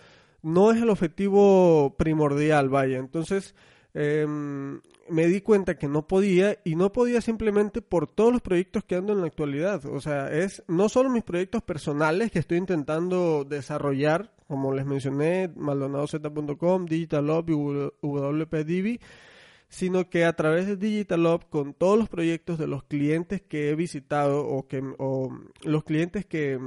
no 0.42 0.72
es 0.72 0.82
el 0.82 0.90
objetivo 0.90 1.96
primordial, 1.98 2.70
vaya. 2.70 2.98
Entonces, 2.98 3.56
em, 3.94 4.80
me 5.12 5.28
di 5.28 5.42
cuenta 5.42 5.78
que 5.78 5.90
no 5.90 6.08
podía 6.08 6.58
y 6.64 6.76
no 6.76 6.94
podía 6.94 7.20
simplemente 7.22 7.82
por 7.82 8.08
todos 8.08 8.32
los 8.32 8.42
proyectos 8.42 8.86
que 8.86 8.96
ando 8.96 9.12
en 9.12 9.20
la 9.20 9.28
actualidad. 9.28 9.86
O 9.86 10.00
sea, 10.00 10.32
es 10.32 10.64
no 10.68 10.88
solo 10.88 11.10
mis 11.10 11.24
proyectos 11.24 11.62
personales 11.64 12.32
que 12.32 12.40
estoy 12.40 12.58
intentando 12.58 13.44
desarrollar, 13.44 14.34
como 14.48 14.74
les 14.74 14.86
mencioné, 14.86 15.52
maldonadozeta.com, 15.56 16.86
DigitalOp 16.86 17.50
y 17.50 17.54
WPDB, 18.02 19.00
sino 19.68 20.10
que 20.10 20.24
a 20.24 20.34
través 20.34 20.68
de 20.68 20.78
DigitalOp, 20.78 21.50
con 21.50 21.74
todos 21.74 22.00
los 22.00 22.08
proyectos 22.08 22.58
de 22.58 22.68
los 22.68 22.84
clientes 22.84 23.42
que 23.42 23.70
he 23.70 23.76
visitado 23.76 24.46
o, 24.48 24.68
que, 24.68 24.82
o 24.98 25.30
los 25.64 25.84
clientes 25.84 26.26
que, 26.26 26.58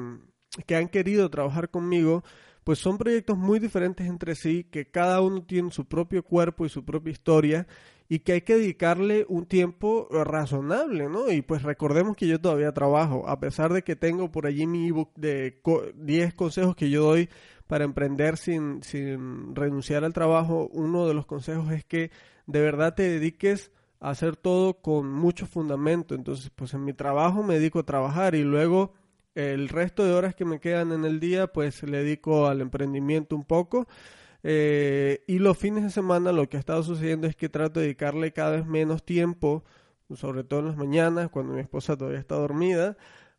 que 0.67 0.77
han 0.77 0.89
querido 0.89 1.31
trabajar 1.31 1.71
conmigo, 1.71 2.25
pues 2.65 2.79
son 2.79 2.99
proyectos 2.99 3.37
muy 3.37 3.59
diferentes 3.59 4.07
entre 4.07 4.35
sí, 4.35 4.65
que 4.65 4.91
cada 4.91 5.21
uno 5.21 5.45
tiene 5.45 5.71
su 5.71 5.85
propio 5.85 6.23
cuerpo 6.23 6.65
y 6.65 6.71
su 6.71 6.85
propia 6.85 7.13
historia 7.13 7.67
y 8.09 8.21
que 8.21 8.33
hay 8.33 8.41
que 8.43 8.57
dedicarle 8.57 9.25
un 9.29 9.47
tiempo 9.47 10.09
razonable, 10.11 11.09
¿no? 11.09 11.31
Y 11.31 11.43
pues 11.43 11.63
recordemos 11.63 12.17
que 12.17 12.27
yo 12.27 12.41
todavía 12.41 12.73
trabajo, 12.73 13.29
a 13.29 13.39
pesar 13.41 13.73
de 13.73 13.83
que 13.83 13.97
tengo 13.97 14.31
por 14.31 14.47
allí 14.47 14.67
mi 14.67 14.89
ebook 14.89 15.15
de 15.17 15.61
10 15.95 16.35
consejos 16.35 16.75
que 16.77 16.91
yo 16.91 17.05
doy 17.05 17.29
para 17.67 17.85
emprender 17.85 18.37
sin, 18.37 18.83
sin 18.83 19.55
renunciar 19.55 20.05
al 20.05 20.13
trabajo, 20.13 20.69
uno 20.73 21.07
de 21.07 21.15
los 21.15 21.27
consejos 21.27 21.71
es 21.73 21.85
que 21.85 22.11
de 22.47 22.61
verdad 22.61 22.95
te 22.95 23.09
dediques 23.09 23.73
a 24.01 24.11
hacer 24.11 24.37
todo 24.37 24.83
con 24.83 25.11
mucho 25.11 25.47
fundamento. 25.47 26.15
Entonces, 26.15 26.51
pues 26.55 26.75
en 26.75 26.85
mi 26.85 26.93
trabajo 26.93 27.43
me 27.43 27.55
dedico 27.55 27.79
a 27.79 27.87
trabajar 27.87 28.35
y 28.35 28.43
luego 28.43 28.93
el 29.35 29.69
resto 29.69 30.05
de 30.05 30.13
horas 30.13 30.35
que 30.35 30.45
me 30.45 30.61
quedan 30.61 30.93
en 30.93 31.05
el 31.05 31.21
día, 31.21 31.49
pues 31.49 31.83
le 31.83 31.99
dedico 31.99 32.47
al 32.47 32.61
emprendimiento 32.61 33.35
un 33.37 33.45
poco. 33.45 33.87
Eh, 34.43 35.25
y 35.27 35.39
los 35.39 35.57
fines 35.57 35.85
de 35.85 35.91
semana 35.91 36.31
lo 36.31 36.49
que 36.49 36.57
ha 36.57 36.61
estado 36.61 36.83
sucediendo 36.83 37.27
es 37.27 37.35
que 37.35 37.49
trato 37.49 37.81
de 37.81 37.87
dedicarle 37.87 38.33
cada 38.33 38.53
vez 38.53 38.67
menos 38.67 39.05
tiempo, 39.05 39.65
sobre 40.15 40.45
todo 40.45 40.61
en 40.61 40.67
las 40.67 40.77
mañanas, 40.77 41.31
cuando 41.31 41.55
mi 41.55 41.61
esposa 41.61 41.97
todavía 41.97 42.21
está 42.21 42.37
dormida, 42.37 42.97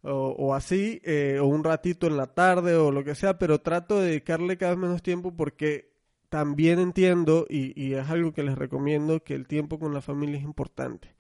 o, 0.08 0.54
así, 0.54 1.02
eh, 1.04 1.40
o 1.42 1.48
un 1.48 1.64
ratito 1.64 2.06
en 2.06 2.18
la 2.18 2.28
tarde 2.28 2.76
o 2.76 2.92
lo 2.92 3.04
que 3.04 3.16
sea, 3.16 3.40
pero 3.40 3.62
trato 3.62 4.00
de 4.00 4.10
dedicarle 4.10 4.56
cada 4.58 4.74
vez 4.74 4.80
menos 4.82 5.02
tiempo 5.02 5.36
porque 5.36 5.96
también 6.30 6.80
entiendo, 6.80 7.48
y, 7.50 7.80
y 7.82 7.94
es 7.96 8.08
algo 8.10 8.32
que 8.34 8.44
les 8.44 8.56
recomiendo, 8.56 9.24
que 9.24 9.34
el 9.34 9.48
tiempo 9.48 9.80
con 9.80 9.94
la 9.94 10.02
familia 10.02 10.38
es 10.38 10.44
importante. 10.44 11.15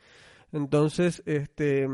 Entonces, 0.55 1.21
este, 1.25 1.85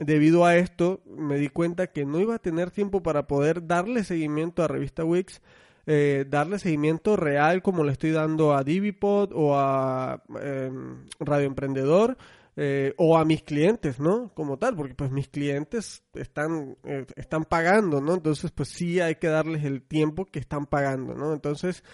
debido 0.00 0.44
a 0.44 0.56
esto, 0.56 1.00
me 1.06 1.36
di 1.36 1.48
cuenta 1.48 1.86
que 1.86 2.04
no 2.04 2.18
iba 2.18 2.34
a 2.34 2.40
tener 2.40 2.72
tiempo 2.72 3.04
para 3.04 3.28
poder 3.28 3.68
darle 3.68 4.02
seguimiento 4.02 4.64
a 4.64 4.68
Revista 4.68 5.04
Wix, 5.04 5.40
eh, 5.86 6.24
darle 6.28 6.58
seguimiento 6.58 7.14
real 7.14 7.62
como 7.62 7.84
le 7.84 7.92
estoy 7.92 8.10
dando 8.10 8.52
a 8.52 8.64
Divipod 8.64 9.30
o 9.32 9.56
a 9.56 10.24
em, 10.42 11.04
Radio 11.20 11.46
Emprendedor 11.46 12.16
eh, 12.56 12.94
o 12.96 13.16
a 13.16 13.24
mis 13.24 13.44
clientes, 13.44 14.00
¿no? 14.00 14.34
Como 14.34 14.58
tal, 14.58 14.74
porque 14.74 14.94
pues 14.96 15.12
mis 15.12 15.28
clientes 15.28 16.02
están, 16.14 16.76
eh, 16.82 17.06
están 17.14 17.44
pagando, 17.44 18.00
¿no? 18.00 18.14
Entonces, 18.14 18.50
pues 18.50 18.70
sí 18.70 18.98
hay 18.98 19.14
que 19.14 19.28
darles 19.28 19.62
el 19.62 19.82
tiempo 19.82 20.26
que 20.32 20.40
están 20.40 20.66
pagando, 20.66 21.14
¿no? 21.14 21.32
Entonces, 21.32 21.84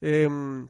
em, 0.00 0.68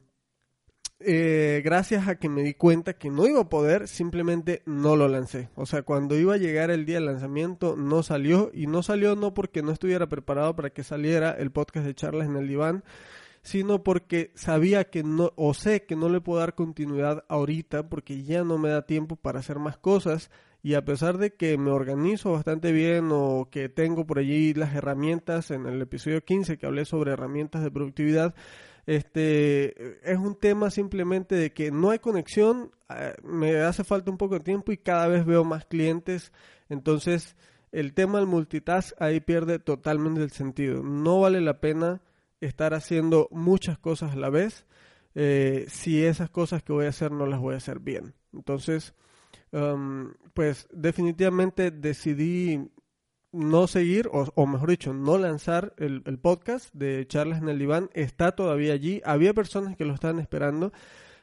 eh, 0.99 1.61
gracias 1.63 2.07
a 2.07 2.15
que 2.15 2.29
me 2.29 2.41
di 2.41 2.53
cuenta 2.53 2.93
que 2.93 3.09
no 3.09 3.27
iba 3.27 3.41
a 3.41 3.49
poder, 3.49 3.87
simplemente 3.87 4.61
no 4.65 4.95
lo 4.95 5.07
lancé. 5.07 5.49
O 5.55 5.65
sea, 5.65 5.83
cuando 5.83 6.17
iba 6.17 6.35
a 6.35 6.37
llegar 6.37 6.71
el 6.71 6.85
día 6.85 6.95
del 6.95 7.07
lanzamiento, 7.07 7.75
no 7.75 8.01
salió. 8.01 8.49
Y 8.53 8.67
no 8.67 8.81
salió 8.81 9.15
no 9.15 9.33
porque 9.33 9.61
no 9.61 9.71
estuviera 9.71 10.07
preparado 10.07 10.55
para 10.55 10.69
que 10.69 10.83
saliera 10.83 11.31
el 11.31 11.51
podcast 11.51 11.85
de 11.85 11.95
charlas 11.95 12.27
en 12.27 12.37
el 12.37 12.47
diván, 12.47 12.83
sino 13.41 13.83
porque 13.83 14.31
sabía 14.35 14.85
que 14.85 15.03
no, 15.03 15.33
o 15.35 15.53
sé 15.53 15.85
que 15.85 15.95
no 15.95 16.09
le 16.09 16.21
puedo 16.21 16.39
dar 16.39 16.55
continuidad 16.55 17.25
ahorita 17.27 17.89
porque 17.89 18.23
ya 18.23 18.43
no 18.43 18.57
me 18.57 18.69
da 18.69 18.85
tiempo 18.85 19.17
para 19.17 19.39
hacer 19.39 19.59
más 19.59 19.77
cosas. 19.77 20.31
Y 20.63 20.73
a 20.73 20.83
pesar 20.83 21.19
de 21.19 21.35
que 21.35 21.57
me 21.59 21.69
organizo 21.69 22.31
bastante 22.31 22.71
bien 22.71 23.09
o 23.11 23.49
que 23.51 23.69
tengo 23.69 24.07
por 24.07 24.17
allí 24.17 24.53
las 24.55 24.73
herramientas 24.73 25.51
en 25.51 25.67
el 25.67 25.79
episodio 25.81 26.23
15 26.23 26.57
que 26.57 26.65
hablé 26.65 26.85
sobre 26.85 27.11
herramientas 27.11 27.61
de 27.61 27.69
productividad, 27.69 28.33
este 28.85 30.11
es 30.11 30.17
un 30.17 30.35
tema 30.35 30.69
simplemente 30.69 31.35
de 31.35 31.51
que 31.53 31.71
no 31.71 31.89
hay 31.89 31.99
conexión, 31.99 32.71
ah, 32.89 33.13
me 33.23 33.57
hace 33.57 33.83
falta 33.83 34.11
un 34.11 34.17
poco 34.17 34.35
de 34.35 34.41
tiempo 34.41 34.71
y 34.71 34.77
cada 34.77 35.07
vez 35.07 35.25
veo 35.25 35.43
más 35.43 35.65
clientes, 35.65 36.31
entonces 36.69 37.35
el 37.71 37.93
tema 37.93 38.19
del 38.19 38.27
multitask 38.27 38.95
ahí 39.01 39.19
pierde 39.19 39.59
totalmente 39.59 40.21
el 40.21 40.31
sentido. 40.31 40.81
No 40.81 41.19
vale 41.19 41.41
la 41.41 41.59
pena 41.59 42.01
estar 42.39 42.73
haciendo 42.73 43.27
muchas 43.31 43.77
cosas 43.77 44.13
a 44.13 44.15
la 44.15 44.29
vez 44.29 44.65
eh, 45.13 45.65
si 45.67 46.03
esas 46.03 46.29
cosas 46.29 46.63
que 46.63 46.73
voy 46.73 46.85
a 46.85 46.89
hacer 46.89 47.11
no 47.11 47.25
las 47.25 47.39
voy 47.39 47.53
a 47.53 47.57
hacer 47.57 47.79
bien. 47.79 48.13
Entonces, 48.33 48.93
um, 49.51 50.13
pues 50.33 50.67
definitivamente 50.71 51.71
decidí 51.71 52.69
no 53.35 53.67
seguir, 53.67 54.09
o, 54.11 54.47
mejor 54.47 54.69
dicho, 54.69 54.93
no 54.93 55.17
lanzar 55.17 55.73
el, 55.77 56.01
podcast 56.19 56.73
de 56.73 57.05
Charlas 57.07 57.41
en 57.41 57.49
el 57.49 57.59
Diván. 57.59 57.89
Está 57.93 58.33
todavía 58.33 58.73
allí. 58.73 59.01
Había 59.05 59.33
personas 59.33 59.75
que 59.75 59.85
lo 59.85 59.93
estaban 59.93 60.19
esperando. 60.19 60.71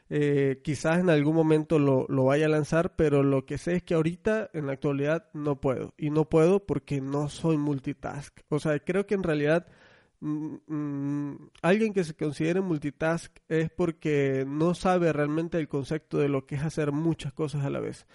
Eh, 0.09 0.61
quizás 0.63 0.99
en 0.99 1.09
algún 1.09 1.35
momento 1.35 1.79
lo, 1.79 2.05
lo, 2.07 2.25
vaya 2.25 2.45
a 2.45 2.49
lanzar, 2.49 2.95
pero 2.95 3.23
lo 3.23 3.45
que 3.45 3.57
sé 3.57 3.77
es 3.77 3.83
que 3.83 3.95
ahorita, 3.95 4.51
en 4.53 4.67
la 4.67 4.73
actualidad, 4.73 5.29
no 5.33 5.59
puedo. 5.59 5.93
Y 5.97 6.11
no 6.11 6.29
puedo 6.29 6.65
porque 6.65 7.01
no 7.01 7.29
soy 7.29 7.57
multitask. 7.57 8.39
O 8.49 8.59
sea, 8.59 8.77
creo 8.79 9.07
que 9.07 9.15
en 9.15 9.23
realidad 9.23 9.65
mm, 10.19 10.55
mm, 10.67 11.49
alguien 11.63 11.93
que 11.93 12.03
se 12.03 12.13
considere 12.13 12.61
multitask 12.61 13.35
es 13.49 13.71
porque 13.71 14.45
no 14.47 14.75
sabe 14.75 15.11
realmente 15.11 15.57
el 15.57 15.67
concepto 15.67 16.19
de 16.19 16.29
lo 16.29 16.45
que 16.45 16.55
es 16.55 16.63
hacer 16.63 16.91
muchas 16.91 17.33
cosas 17.33 17.65
a 17.65 17.69
la 17.71 17.79
vez. 17.79 18.05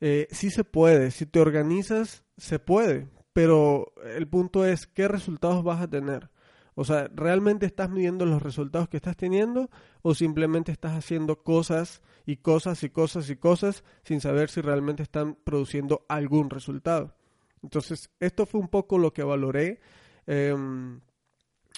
Eh, 0.00 0.28
sí 0.30 0.50
se 0.50 0.64
puede, 0.64 1.10
si 1.10 1.26
te 1.26 1.40
organizas, 1.40 2.22
se 2.36 2.58
puede, 2.60 3.08
pero 3.38 3.92
el 4.16 4.26
punto 4.26 4.64
es 4.64 4.88
qué 4.88 5.06
resultados 5.06 5.62
vas 5.62 5.80
a 5.80 5.86
tener. 5.88 6.28
O 6.74 6.82
sea, 6.82 7.08
¿realmente 7.14 7.66
estás 7.66 7.88
midiendo 7.88 8.26
los 8.26 8.42
resultados 8.42 8.88
que 8.88 8.96
estás 8.96 9.16
teniendo 9.16 9.70
o 10.02 10.12
simplemente 10.12 10.72
estás 10.72 10.96
haciendo 10.96 11.44
cosas 11.44 12.02
y 12.26 12.38
cosas 12.38 12.82
y 12.82 12.90
cosas 12.90 13.30
y 13.30 13.36
cosas 13.36 13.84
sin 14.02 14.20
saber 14.20 14.50
si 14.50 14.60
realmente 14.60 15.04
están 15.04 15.36
produciendo 15.44 16.04
algún 16.08 16.50
resultado? 16.50 17.14
Entonces, 17.62 18.10
esto 18.18 18.44
fue 18.44 18.58
un 18.58 18.66
poco 18.66 18.98
lo 18.98 19.12
que 19.12 19.22
valoré. 19.22 19.78
Em, 20.26 21.00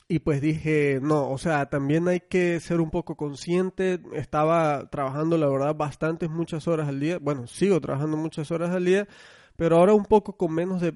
y 0.09 0.21
pues 0.21 0.41
dije, 0.41 0.99
no, 1.03 1.31
o 1.31 1.37
sea, 1.37 1.69
también 1.69 2.09
hay 2.09 2.21
que 2.21 2.59
ser 2.61 2.81
un 2.81 2.91
poco 2.91 3.19
consciente. 3.19 4.01
Estaba 4.15 4.89
trabajando, 4.89 5.37
la 5.37 5.47
verdad, 5.47 5.75
bastantes, 5.75 6.31
muchas 6.31 6.67
horas 6.67 6.89
al 6.89 7.01
día. 7.01 7.19
Bueno, 7.19 7.47
sigo 7.47 7.79
trabajando 7.83 8.17
muchas 8.17 8.51
horas 8.51 8.71
al 8.71 8.87
día 8.87 9.07
pero 9.61 9.77
ahora 9.77 9.93
un 9.93 10.07
poco 10.07 10.39
con 10.39 10.55
menos 10.55 10.81
de, 10.81 10.95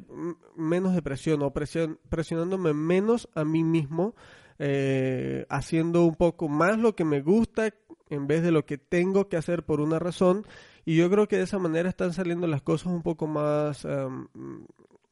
menos 0.56 0.94
de 0.94 1.02
presión 1.02 1.42
o 1.42 1.52
presionándome 1.52 2.72
menos 2.72 3.28
a 3.34 3.44
mí 3.44 3.62
mismo, 3.62 4.14
eh, 4.58 5.44
haciendo 5.50 6.06
un 6.06 6.14
poco 6.14 6.48
más 6.48 6.78
lo 6.78 6.96
que 6.96 7.04
me 7.04 7.20
gusta 7.20 7.74
en 8.08 8.26
vez 8.26 8.42
de 8.42 8.52
lo 8.52 8.64
que 8.64 8.78
tengo 8.78 9.28
que 9.28 9.36
hacer 9.36 9.66
por 9.66 9.82
una 9.82 9.98
razón. 9.98 10.46
Y 10.86 10.96
yo 10.96 11.10
creo 11.10 11.28
que 11.28 11.36
de 11.36 11.42
esa 11.42 11.58
manera 11.58 11.90
están 11.90 12.14
saliendo 12.14 12.46
las 12.46 12.62
cosas 12.62 12.86
un 12.86 13.02
poco 13.02 13.26
más, 13.26 13.84
em, 13.84 14.28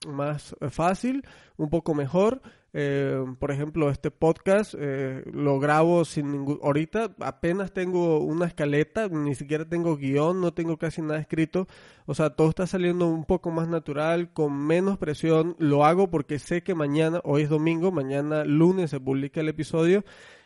más 0.06 0.56
fácil, 0.70 1.24
un 1.56 1.70
poco 1.70 1.94
mejor. 1.94 2.42
Eh, 2.74 3.22
por 3.38 3.50
ejemplo, 3.50 3.90
este 3.90 4.10
podcast 4.10 4.74
eh, 4.78 5.22
lo 5.30 5.60
grabo 5.60 6.04
sin 6.04 6.32
ningún... 6.32 6.58
Ahorita 6.62 7.14
apenas 7.20 7.72
tengo 7.72 8.18
una 8.20 8.46
escaleta, 8.46 9.08
ni 9.08 9.34
siquiera 9.34 9.68
tengo 9.68 9.96
guion, 9.96 10.40
no 10.40 10.54
tengo 10.54 10.78
casi 10.78 11.02
nada 11.02 11.20
escrito. 11.20 11.68
O 12.06 12.14
sea, 12.14 12.30
todo 12.30 12.48
está 12.48 12.66
saliendo 12.66 13.08
un 13.08 13.24
poco 13.24 13.50
más 13.50 13.68
natural, 13.68 14.32
con 14.32 14.54
menos 14.54 14.98
presión. 14.98 15.54
Lo 15.58 15.84
hago 15.84 16.08
porque 16.10 16.38
sé 16.38 16.62
que 16.62 16.74
mañana, 16.74 17.20
hoy 17.24 17.42
es 17.42 17.50
domingo, 17.50 17.92
mañana 17.92 18.44
lunes 18.44 18.90
se 18.90 19.00
publica 19.00 19.40
el 19.40 19.48
episodio. 19.48 20.04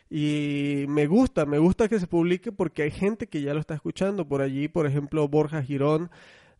Y 0.09 0.85
me 0.87 1.05
gusta, 1.07 1.45
me 1.45 1.59
gusta 1.59 1.89
que 1.89 1.99
se 1.99 2.07
publique 2.07 2.51
porque 2.51 2.83
hay 2.83 2.91
gente 2.91 3.27
que 3.27 3.41
ya 3.41 3.53
lo 3.53 3.59
está 3.59 3.73
escuchando. 3.75 4.27
Por 4.27 4.41
allí, 4.41 4.67
por 4.67 4.85
ejemplo, 4.85 5.27
Borja 5.27 5.61
Girón 5.61 6.09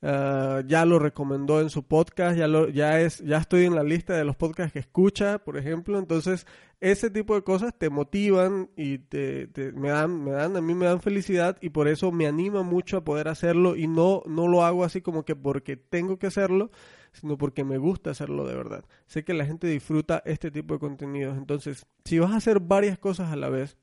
Ah, 0.01 0.61
ya 0.67 0.85
lo 0.85 0.99
recomendó 0.99 1.59
en 1.59 1.71
su 1.71 1.83
podcast, 1.83 2.37
ya 2.37 2.47
lo, 2.47 2.69
ya 2.69 3.01
es, 3.01 3.17
ya 3.19 3.37
estoy 3.37 3.65
en 3.65 3.73
la 3.73 3.83
lista 3.83 4.15
de 4.15 4.25
los 4.25 4.35
podcasts 4.35 4.71
que 4.71 4.79
escucha, 4.79 5.39
por 5.39 5.57
ejemplo, 5.57 5.97
entonces 5.97 6.45
ese 6.79 7.09
tipo 7.09 7.33
de 7.33 7.41
cosas 7.41 7.73
te 7.75 7.89
motivan 7.89 8.69
y 8.75 8.99
te, 8.99 9.49
me 9.73 9.89
dan, 9.89 10.23
me 10.23 10.31
dan, 10.31 10.55
a 10.55 10.61
mí 10.61 10.75
me 10.75 10.85
dan 10.85 11.01
felicidad 11.01 11.57
y 11.61 11.71
por 11.71 11.87
eso 11.87 12.11
me 12.11 12.27
anima 12.27 12.61
mucho 12.61 12.97
a 12.97 13.03
poder 13.03 13.27
hacerlo 13.27 13.75
y 13.75 13.87
no, 13.87 14.21
no 14.27 14.47
lo 14.47 14.63
hago 14.63 14.83
así 14.83 15.01
como 15.01 15.25
que 15.25 15.35
porque 15.35 15.77
tengo 15.77 16.19
que 16.19 16.27
hacerlo, 16.27 16.69
sino 17.13 17.35
porque 17.39 17.63
me 17.63 17.79
gusta 17.79 18.11
hacerlo 18.11 18.45
de 18.45 18.55
verdad. 18.55 18.85
Sé 19.07 19.23
que 19.23 19.33
la 19.33 19.47
gente 19.47 19.65
disfruta 19.65 20.21
este 20.25 20.51
tipo 20.51 20.75
de 20.75 20.79
contenidos, 20.79 21.35
entonces 21.39 21.87
si 22.05 22.19
vas 22.19 22.33
a 22.33 22.37
hacer 22.37 22.59
varias 22.59 22.99
cosas 22.99 23.31
a 23.31 23.35
la 23.35 23.49
vez, 23.49 23.77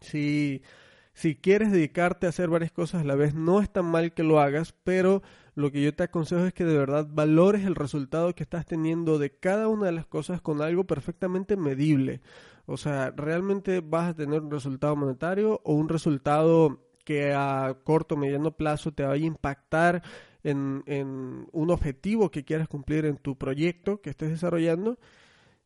si 0.00 0.62
si 1.18 1.34
quieres 1.34 1.72
dedicarte 1.72 2.26
a 2.26 2.28
hacer 2.28 2.48
varias 2.48 2.70
cosas 2.70 3.00
a 3.02 3.04
la 3.04 3.16
vez, 3.16 3.34
no 3.34 3.60
es 3.60 3.68
tan 3.68 3.86
mal 3.86 4.12
que 4.14 4.22
lo 4.22 4.38
hagas, 4.38 4.72
pero 4.84 5.20
lo 5.56 5.72
que 5.72 5.82
yo 5.82 5.92
te 5.92 6.04
aconsejo 6.04 6.44
es 6.44 6.54
que 6.54 6.64
de 6.64 6.78
verdad 6.78 7.08
valores 7.10 7.64
el 7.64 7.74
resultado 7.74 8.36
que 8.36 8.44
estás 8.44 8.66
teniendo 8.66 9.18
de 9.18 9.36
cada 9.36 9.66
una 9.66 9.86
de 9.86 9.92
las 9.92 10.06
cosas 10.06 10.40
con 10.40 10.62
algo 10.62 10.84
perfectamente 10.84 11.56
medible. 11.56 12.20
O 12.66 12.76
sea, 12.76 13.10
realmente 13.10 13.80
vas 13.80 14.10
a 14.10 14.14
tener 14.14 14.42
un 14.42 14.50
resultado 14.52 14.94
monetario 14.94 15.60
o 15.64 15.74
un 15.74 15.88
resultado 15.88 16.84
que 17.04 17.32
a 17.34 17.76
corto 17.82 18.14
o 18.14 18.18
mediano 18.18 18.52
plazo 18.52 18.92
te 18.92 19.02
vaya 19.02 19.24
a 19.24 19.26
impactar 19.26 20.04
en, 20.44 20.84
en 20.86 21.48
un 21.50 21.70
objetivo 21.72 22.30
que 22.30 22.44
quieras 22.44 22.68
cumplir 22.68 23.06
en 23.06 23.16
tu 23.16 23.36
proyecto 23.36 24.00
que 24.00 24.10
estés 24.10 24.30
desarrollando. 24.30 25.00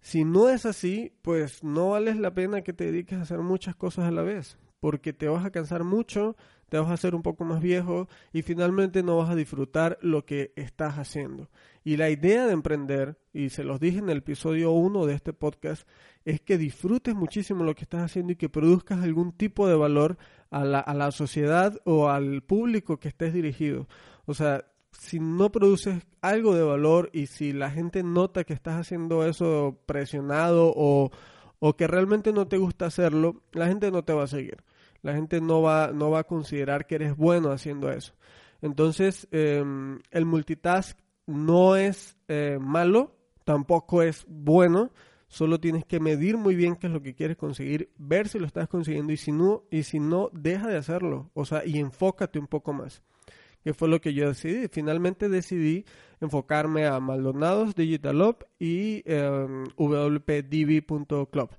Si 0.01 0.25
no 0.25 0.49
es 0.49 0.65
así, 0.65 1.13
pues 1.21 1.63
no 1.63 1.91
vale 1.91 2.15
la 2.15 2.33
pena 2.33 2.63
que 2.63 2.73
te 2.73 2.87
dediques 2.87 3.19
a 3.19 3.23
hacer 3.23 3.41
muchas 3.41 3.77
cosas 3.77 4.07
a 4.07 4.11
la 4.11 4.23
vez, 4.23 4.57
porque 4.83 5.13
te 5.13 5.29
vas 5.29 5.45
a 5.45 5.53
cansar 5.53 5.85
mucho, 5.85 6.35
te 6.69 6.77
vas 6.77 6.91
a 6.91 6.95
hacer 6.95 7.15
un 7.15 7.23
poco 7.23 7.45
más 7.45 7.63
viejo 7.63 8.09
y 8.33 8.43
finalmente 8.43 9.05
no 9.05 9.17
vas 9.17 9.31
a 9.31 9.37
disfrutar 9.37 9.97
lo 10.03 10.27
que 10.27 10.53
estás 10.57 10.99
haciendo. 10.99 11.49
Y 11.85 11.99
la 11.99 12.11
idea 12.11 12.47
de 12.47 12.53
emprender, 12.53 13.17
y 13.33 13.51
se 13.51 13.63
los 13.63 13.79
dije 13.79 14.01
en 14.01 14.11
el 14.11 14.19
episodio 14.19 14.73
1 14.73 15.07
de 15.07 15.15
este 15.15 15.33
podcast, 15.33 15.87
es 16.25 16.41
que 16.41 16.59
disfrutes 16.59 17.15
muchísimo 17.15 17.63
lo 17.63 17.77
que 17.77 17.85
estás 17.85 18.03
haciendo 18.03 18.33
y 18.33 18.37
que 18.37 18.49
produzcas 18.49 19.05
algún 19.05 19.31
tipo 19.31 19.69
de 19.69 19.77
valor 19.77 20.19
a 20.51 20.65
la, 20.65 20.81
a 20.81 20.95
la 20.95 21.13
sociedad 21.13 21.81
o 21.85 22.09
al 22.09 22.43
público 22.43 22.99
que 22.99 23.07
estés 23.07 23.33
dirigido. 23.33 23.87
O 24.25 24.35
sea, 24.35 24.65
si 24.91 25.21
no 25.21 25.53
produces 25.53 26.05
algo 26.23 26.57
de 26.57 26.65
valor 26.65 27.09
y 27.13 27.27
si 27.27 27.53
la 27.53 27.71
gente 27.71 28.03
nota 28.03 28.43
que 28.43 28.53
estás 28.53 28.81
haciendo 28.81 29.25
eso 29.25 29.79
presionado 29.87 30.73
o, 30.75 31.13
o 31.61 31.77
que 31.77 31.87
realmente 31.87 32.33
no 32.33 32.49
te 32.49 32.57
gusta 32.59 32.87
hacerlo, 32.87 33.45
la 33.53 33.69
gente 33.69 33.93
no 33.93 34.03
te 34.03 34.13
va 34.13 34.25
a 34.25 34.27
seguir 34.27 34.57
la 35.03 35.15
gente 35.15 35.41
no 35.41 35.63
va, 35.63 35.93
no 35.93 36.11
va 36.11 36.21
a 36.21 36.25
considerar 36.25 36.87
que 36.87 36.95
eres 36.95 37.17
bueno 37.17 37.51
haciendo 37.51 37.91
eso. 37.91 38.15
Entonces, 38.63 39.29
em, 39.33 39.99
el 40.11 40.25
multitask 40.25 40.99
no 41.27 41.77
es 41.77 42.17
eh, 42.29 42.59
malo, 42.61 43.17
tampoco 43.45 44.03
es 44.03 44.25
bueno, 44.29 44.93
solo 45.27 45.59
tienes 45.59 45.85
que 45.85 45.99
medir 45.99 46.37
muy 46.37 46.55
bien 46.55 46.77
qué 46.77 46.87
es 46.87 46.93
lo 46.93 47.03
que 47.03 47.15
quieres 47.15 47.37
conseguir, 47.37 47.91
ver 47.99 48.29
si 48.29 48.39
lo 48.39 48.47
estás 48.47 48.69
consiguiendo 48.69 49.13
y 49.13 49.17
si 49.17 49.33
no, 49.33 49.65
y 49.71 49.83
si 49.83 49.99
no, 49.99 50.31
deja 50.33 50.69
de 50.69 50.77
hacerlo, 50.77 51.31
o 51.35 51.45
sea, 51.45 51.65
y 51.67 51.79
enfócate 51.79 52.39
un 52.39 52.47
poco 52.47 52.73
más. 52.73 53.03
Que 53.65 53.75
fue 53.75 53.89
lo 53.89 54.01
que 54.01 54.13
yo 54.13 54.27
decidí. 54.27 54.67
Finalmente 54.67 55.29
decidí 55.29 55.85
enfocarme 56.21 56.87
a 56.87 56.99
Maldonados 56.99 57.77
Digital 57.77 58.21
Up 58.21 58.45
y 58.59 59.05
eh, 59.07 59.65
wpdb.club. 59.77 61.51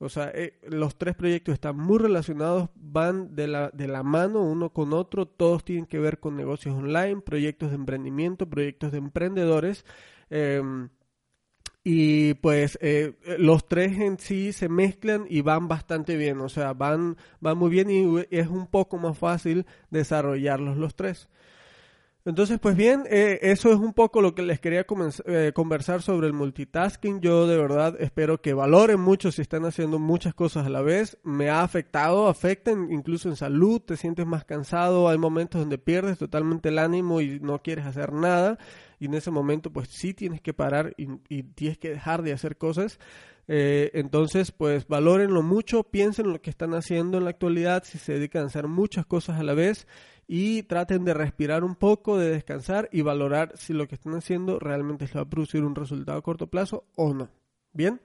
O 0.00 0.08
sea, 0.08 0.30
eh, 0.32 0.58
los 0.68 0.96
tres 0.96 1.16
proyectos 1.16 1.54
están 1.54 1.76
muy 1.76 1.98
relacionados, 1.98 2.70
van 2.76 3.34
de 3.34 3.48
la, 3.48 3.70
de 3.70 3.88
la 3.88 4.04
mano 4.04 4.42
uno 4.42 4.72
con 4.72 4.92
otro, 4.92 5.26
todos 5.26 5.64
tienen 5.64 5.86
que 5.86 5.98
ver 5.98 6.20
con 6.20 6.36
negocios 6.36 6.76
online, 6.76 7.20
proyectos 7.20 7.70
de 7.70 7.76
emprendimiento, 7.76 8.48
proyectos 8.48 8.92
de 8.92 8.98
emprendedores. 8.98 9.84
Em, 10.30 10.88
y 11.82 12.34
pues 12.34 12.78
eh, 12.80 13.14
los 13.38 13.66
tres 13.66 13.98
en 13.98 14.18
sí 14.18 14.52
se 14.52 14.68
mezclan 14.68 15.26
y 15.28 15.40
van 15.40 15.68
bastante 15.68 16.16
bien, 16.16 16.40
o 16.40 16.48
sea, 16.48 16.74
van, 16.74 17.16
van 17.40 17.58
muy 17.58 17.70
bien 17.70 17.90
y 17.90 18.26
es 18.30 18.48
un 18.48 18.66
poco 18.66 18.98
más 18.98 19.18
fácil 19.18 19.66
desarrollarlos 19.90 20.76
los 20.76 20.94
tres. 20.94 21.28
Entonces, 22.28 22.58
pues 22.60 22.76
bien, 22.76 23.04
eh, 23.08 23.38
eso 23.40 23.72
es 23.72 23.78
un 23.78 23.94
poco 23.94 24.20
lo 24.20 24.34
que 24.34 24.42
les 24.42 24.60
quería 24.60 24.84
eh, 25.24 25.52
conversar 25.54 26.02
sobre 26.02 26.26
el 26.26 26.34
multitasking. 26.34 27.22
Yo 27.22 27.46
de 27.46 27.56
verdad 27.56 27.96
espero 28.00 28.42
que 28.42 28.52
valoren 28.52 29.00
mucho 29.00 29.32
si 29.32 29.40
están 29.40 29.64
haciendo 29.64 29.98
muchas 29.98 30.34
cosas 30.34 30.66
a 30.66 30.68
la 30.68 30.82
vez. 30.82 31.16
Me 31.22 31.48
ha 31.48 31.62
afectado, 31.62 32.28
afecta 32.28 32.70
incluso 32.70 33.30
en 33.30 33.36
salud, 33.36 33.80
te 33.80 33.96
sientes 33.96 34.26
más 34.26 34.44
cansado, 34.44 35.08
hay 35.08 35.16
momentos 35.16 35.62
donde 35.62 35.78
pierdes 35.78 36.18
totalmente 36.18 36.68
el 36.68 36.78
ánimo 36.78 37.22
y 37.22 37.40
no 37.40 37.62
quieres 37.62 37.86
hacer 37.86 38.12
nada. 38.12 38.58
Y 39.00 39.06
en 39.06 39.14
ese 39.14 39.30
momento, 39.30 39.72
pues 39.72 39.88
sí 39.90 40.12
tienes 40.12 40.42
que 40.42 40.52
parar 40.52 40.92
y, 40.98 41.06
tienes 41.54 41.78
que 41.78 41.88
dejar 41.88 42.20
de 42.20 42.34
hacer 42.34 42.58
cosas. 42.58 43.00
Eh, 43.50 43.90
entonces, 43.94 44.52
pues 44.52 44.86
valórenlo 44.86 45.40
mucho, 45.40 45.82
piensen 45.82 46.26
en 46.26 46.32
lo 46.34 46.42
que 46.42 46.50
están 46.50 46.74
haciendo 46.74 47.16
en 47.16 47.24
la 47.24 47.30
actualidad, 47.30 47.84
si 47.84 47.96
se 47.96 48.12
dedican 48.12 48.42
a 48.42 48.46
hacer 48.48 48.68
muchas 48.68 49.06
cosas 49.06 49.40
a 49.40 49.42
la 49.42 49.54
vez 49.54 49.86
y 50.28 50.62
traten 50.64 51.06
de 51.06 51.14
respirar 51.14 51.64
un 51.64 51.74
poco, 51.74 52.18
de 52.18 52.28
descansar 52.30 52.90
y 52.92 53.00
valorar 53.00 53.52
si 53.56 53.72
lo 53.72 53.88
que 53.88 53.94
están 53.94 54.14
haciendo 54.14 54.58
realmente 54.58 55.06
les 55.06 55.16
va 55.16 55.22
a 55.22 55.28
producir 55.28 55.64
un 55.64 55.74
resultado 55.74 56.18
a 56.18 56.22
corto 56.22 56.46
plazo 56.48 56.84
o 56.94 57.14
no. 57.14 57.30
Bien. 57.72 57.98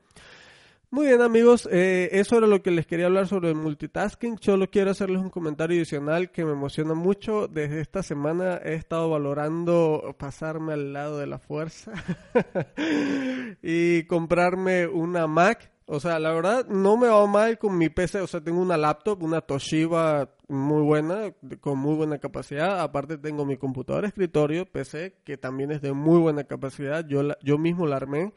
Muy 0.89 1.08
bien 1.08 1.22
amigos, 1.22 1.68
eh, 1.72 2.10
eso 2.12 2.38
era 2.38 2.46
lo 2.46 2.62
que 2.62 2.70
les 2.70 2.86
quería 2.86 3.08
hablar 3.08 3.27
sobre 3.27 3.50
el 3.50 3.56
multitasking. 3.56 4.38
Solo 4.39 4.70
quiero 4.70 4.92
hacerles 4.92 5.22
un 5.22 5.32
comentario 5.32 5.75
adicional 5.75 6.32
que 6.32 6.46
me 6.46 6.51
emociona 6.51 6.94
mucho. 6.94 7.47
Desde 7.47 7.82
esta 7.82 8.04
semana 8.04 8.62
he 8.63 8.76
estado 8.76 9.10
valorando 9.10 10.15
pasarme 10.19 10.74
al 10.74 10.93
lado 10.93 11.17
de 11.17 11.26
la 11.26 11.39
fuerza 11.39 11.91
y 13.63 14.04
comprarme 14.04 14.86
una 14.86 15.26
Mac 15.26 15.72
o 15.86 16.00
sea, 16.00 16.17
la 16.19 16.32
verdad 16.32 16.65
no 16.67 16.96
me 16.96 17.08
va 17.08 17.26
mal 17.28 17.58
con 17.58 17.78
mi 17.78 17.89
PC. 17.89 18.22
O 18.22 18.28
sea, 18.28 18.41
tengo 18.41 18.62
una 18.62 18.78
laptop, 18.78 19.22
una 19.22 19.41
Toshiba 19.41 20.30
muy 20.48 20.82
buena, 20.82 21.34
con 21.60 21.78
muy 21.78 21.96
buena 21.96 22.19
capacidad. 22.19 22.82
Aparte 22.82 23.17
tengo 23.17 23.46
mi 23.46 23.58
computadora 23.58 24.08
escritorio, 24.08 24.65
PC, 24.65 25.17
que 25.24 25.38
también 25.38 25.72
es 25.72 25.82
de 25.82 25.93
muy 25.93 26.19
buena 26.19 26.46
capacidad. 26.46 27.06
Yo, 27.06 27.22
yo 27.41 27.58
mismo 27.58 27.86
la 27.86 27.98
armé, 27.98 28.34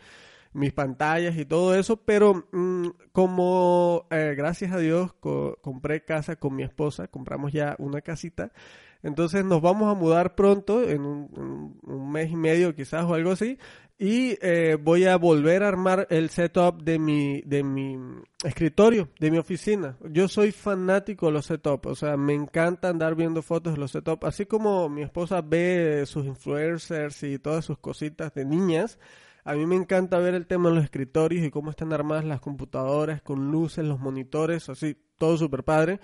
mis 0.53 0.73
pantallas 0.73 1.37
y 1.37 1.45
todo 1.45 1.75
eso. 1.77 1.99
Pero 1.99 2.49
mm, 2.51 2.89
como, 3.13 4.07
eh, 4.11 4.35
gracias 4.37 4.73
a 4.73 4.79
Dios, 4.79 5.13
compré 5.61 6.05
casa 6.05 6.37
con 6.37 6.57
mi 6.57 6.65
esposa, 6.65 7.07
compramos 7.07 7.53
ya 7.53 7.77
una 7.79 8.01
casita. 8.01 8.51
Entonces 9.03 9.45
nos 9.45 9.61
vamos 9.63 9.91
a 9.91 9.99
mudar 9.99 10.35
pronto, 10.35 10.83
en 10.83 11.05
un, 11.05 12.11
mes 12.11 12.31
y 12.31 12.37
medio 12.37 12.75
quizás 12.75 13.05
o 13.05 13.15
algo 13.15 13.33
así, 13.33 13.59
y 13.99 14.37
eh, 14.43 14.77
voy 14.81 15.07
a 15.07 15.17
volver 15.17 15.63
a 15.63 15.69
armar 15.69 16.07
el 16.11 16.29
setup 16.29 16.83
de 16.83 16.99
mi, 16.99 17.41
de 17.43 17.63
mi 17.63 17.97
escritorio, 18.45 19.09
de 19.19 19.31
mi 19.31 19.39
oficina. 19.39 19.97
Yo 20.11 20.29
soy 20.29 20.53
fanático 20.53 21.27
de 21.27 21.33
los 21.33 21.47
setups, 21.47 21.87
o 21.87 21.95
sea, 21.95 22.17
me 22.17 22.35
encanta 22.35 22.89
andar 22.89 23.15
viendo 23.15 23.43
fotos 23.43 23.75
de 23.75 23.81
los 23.81 23.93
setups, 23.93 24.27
así 24.27 24.47
como 24.47 24.89
mi 24.89 25.03
esposa 25.03 25.41
ve 25.41 26.05
sus 26.07 26.27
influencers 26.27 27.23
y 27.23 27.39
todas 27.39 27.65
sus 27.65 27.79
cositas 27.79 28.35
de 28.35 28.45
niñas. 28.45 28.99
A 29.45 29.55
mí 29.55 29.65
me 29.65 29.77
encanta 29.77 30.19
ver 30.19 30.35
el 30.35 30.49
tema 30.49 30.69
de 30.69 30.75
los 30.75 30.85
escritorios 30.85 31.47
y 31.47 31.51
cómo 31.51 31.71
están 31.71 31.93
armadas 31.93 32.25
las 32.25 32.41
computadoras 32.41 33.23
con 33.23 33.53
luces, 33.53 33.85
los 33.85 34.01
monitores, 34.01 34.69
así, 34.69 34.97
todo 35.19 35.39
súper 35.39 35.63
padre. 35.63 36.01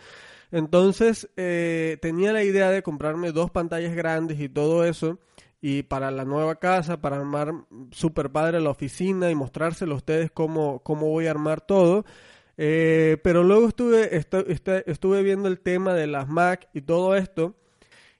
Entonces 0.53 1.31
eh, 1.37 1.99
tenía 2.03 2.33
la 2.33 2.45
idea 2.45 2.71
de 2.71 2.83
comprarme 2.83 3.33
dos 3.33 3.51
pantallas 3.51 3.95
grandes 3.95 4.39
y 4.39 4.49
todo 4.49 4.85
eso. 4.85 5.19
Y 5.61 5.85
para 5.85 6.11
la 6.11 6.25
nueva 6.25 6.57
casa, 6.57 7.01
para 7.01 7.17
armar 7.17 7.53
super 7.91 8.31
padre 8.31 8.61
la 8.61 8.71
oficina 8.71 9.31
y 9.31 9.35
mostrárselo 9.35 9.95
a 9.95 9.97
ustedes 9.97 10.31
cómo, 10.31 10.81
cómo 10.81 11.09
voy 11.09 11.27
a 11.27 11.31
armar 11.31 11.63
todo. 11.63 12.05
Eh, 12.59 13.17
pero 13.25 13.43
luego 13.43 13.69
estuve, 13.69 14.11
estuve 14.87 15.23
viendo 15.23 15.49
el 15.49 15.61
tema 15.61 15.95
de 15.95 16.07
las 16.07 16.29
Mac 16.29 16.69
y 16.75 16.83
todo 16.83 17.17
esto. 17.17 17.57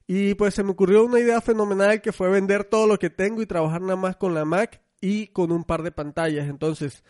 Y 0.07 0.33
pues 0.33 0.55
se 0.55 0.63
me 0.63 0.71
ocurrió 0.71 1.05
una 1.05 1.19
idea 1.19 1.39
fenomenal 1.39 2.01
que 2.01 2.11
fue 2.11 2.29
vender 2.29 2.63
todo 2.65 2.87
lo 2.87 2.97
que 2.97 3.09
tengo 3.09 3.41
y 3.41 3.45
trabajar 3.45 3.81
nada 3.81 3.95
más 3.95 4.15
con 4.15 4.33
la 4.33 4.43
Mac 4.43 4.81
y 5.01 5.27
con 5.27 5.51
un 5.51 5.63
par 5.65 5.83
de 5.83 5.91
pantallas. 5.91 6.47
Entonces, 6.47 7.03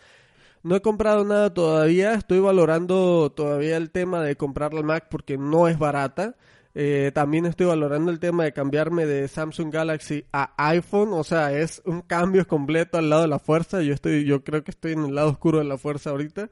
no 0.64 0.76
he 0.76 0.80
comprado 0.80 1.24
nada 1.24 1.52
todavía, 1.52 2.14
estoy 2.14 2.40
valorando 2.40 3.30
todavía 3.30 3.76
el 3.76 3.90
tema 3.90 4.22
de 4.22 4.34
comprar 4.34 4.72
la 4.72 4.82
Mac 4.82 5.08
porque 5.10 5.36
no 5.36 5.68
es 5.68 5.78
barata. 5.78 6.36
Eh, 6.74 7.12
también 7.14 7.44
estoy 7.46 7.66
valorando 7.66 8.10
el 8.10 8.18
tema 8.18 8.44
de 8.44 8.52
cambiarme 8.52 9.04
de 9.06 9.28
Samsung 9.28 9.70
Galaxy 9.70 10.24
a 10.32 10.54
iPhone, 10.70 11.12
o 11.12 11.22
sea, 11.22 11.52
es 11.52 11.82
un 11.84 12.00
cambio 12.00 12.48
completo 12.48 12.96
al 12.98 13.10
lado 13.10 13.22
de 13.22 13.28
la 13.28 13.38
fuerza. 13.38 13.82
Yo 13.82 13.92
estoy, 13.92 14.24
yo 14.24 14.42
creo 14.42 14.64
que 14.64 14.70
estoy 14.70 14.92
en 14.92 15.04
el 15.04 15.14
lado 15.14 15.28
oscuro 15.28 15.58
de 15.58 15.64
la 15.64 15.76
fuerza 15.76 16.10
ahorita. 16.10 16.48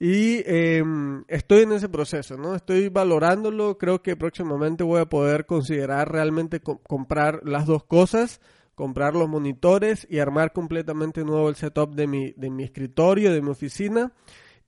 Y 0.00 0.42
em, 0.46 1.24
estoy 1.28 1.62
en 1.62 1.72
ese 1.72 1.88
proceso, 1.88 2.36
¿no? 2.36 2.56
Estoy 2.56 2.88
valorándolo. 2.88 3.78
Creo 3.78 4.02
que 4.02 4.16
próximamente 4.16 4.82
voy 4.82 5.00
a 5.00 5.08
poder 5.08 5.46
considerar 5.46 6.10
realmente 6.10 6.60
comprar 6.60 7.40
las 7.44 7.66
dos 7.66 7.84
cosas 7.84 8.40
comprar 8.74 9.14
los 9.14 9.28
monitores 9.28 10.06
y 10.10 10.18
armar 10.18 10.52
completamente 10.52 11.24
nuevo 11.24 11.48
el 11.48 11.56
setup 11.56 11.94
de 11.94 12.06
mi, 12.06 12.32
de 12.32 12.50
mi 12.50 12.64
escritorio, 12.64 13.32
de 13.32 13.42
mi 13.42 13.50
oficina. 13.50 14.12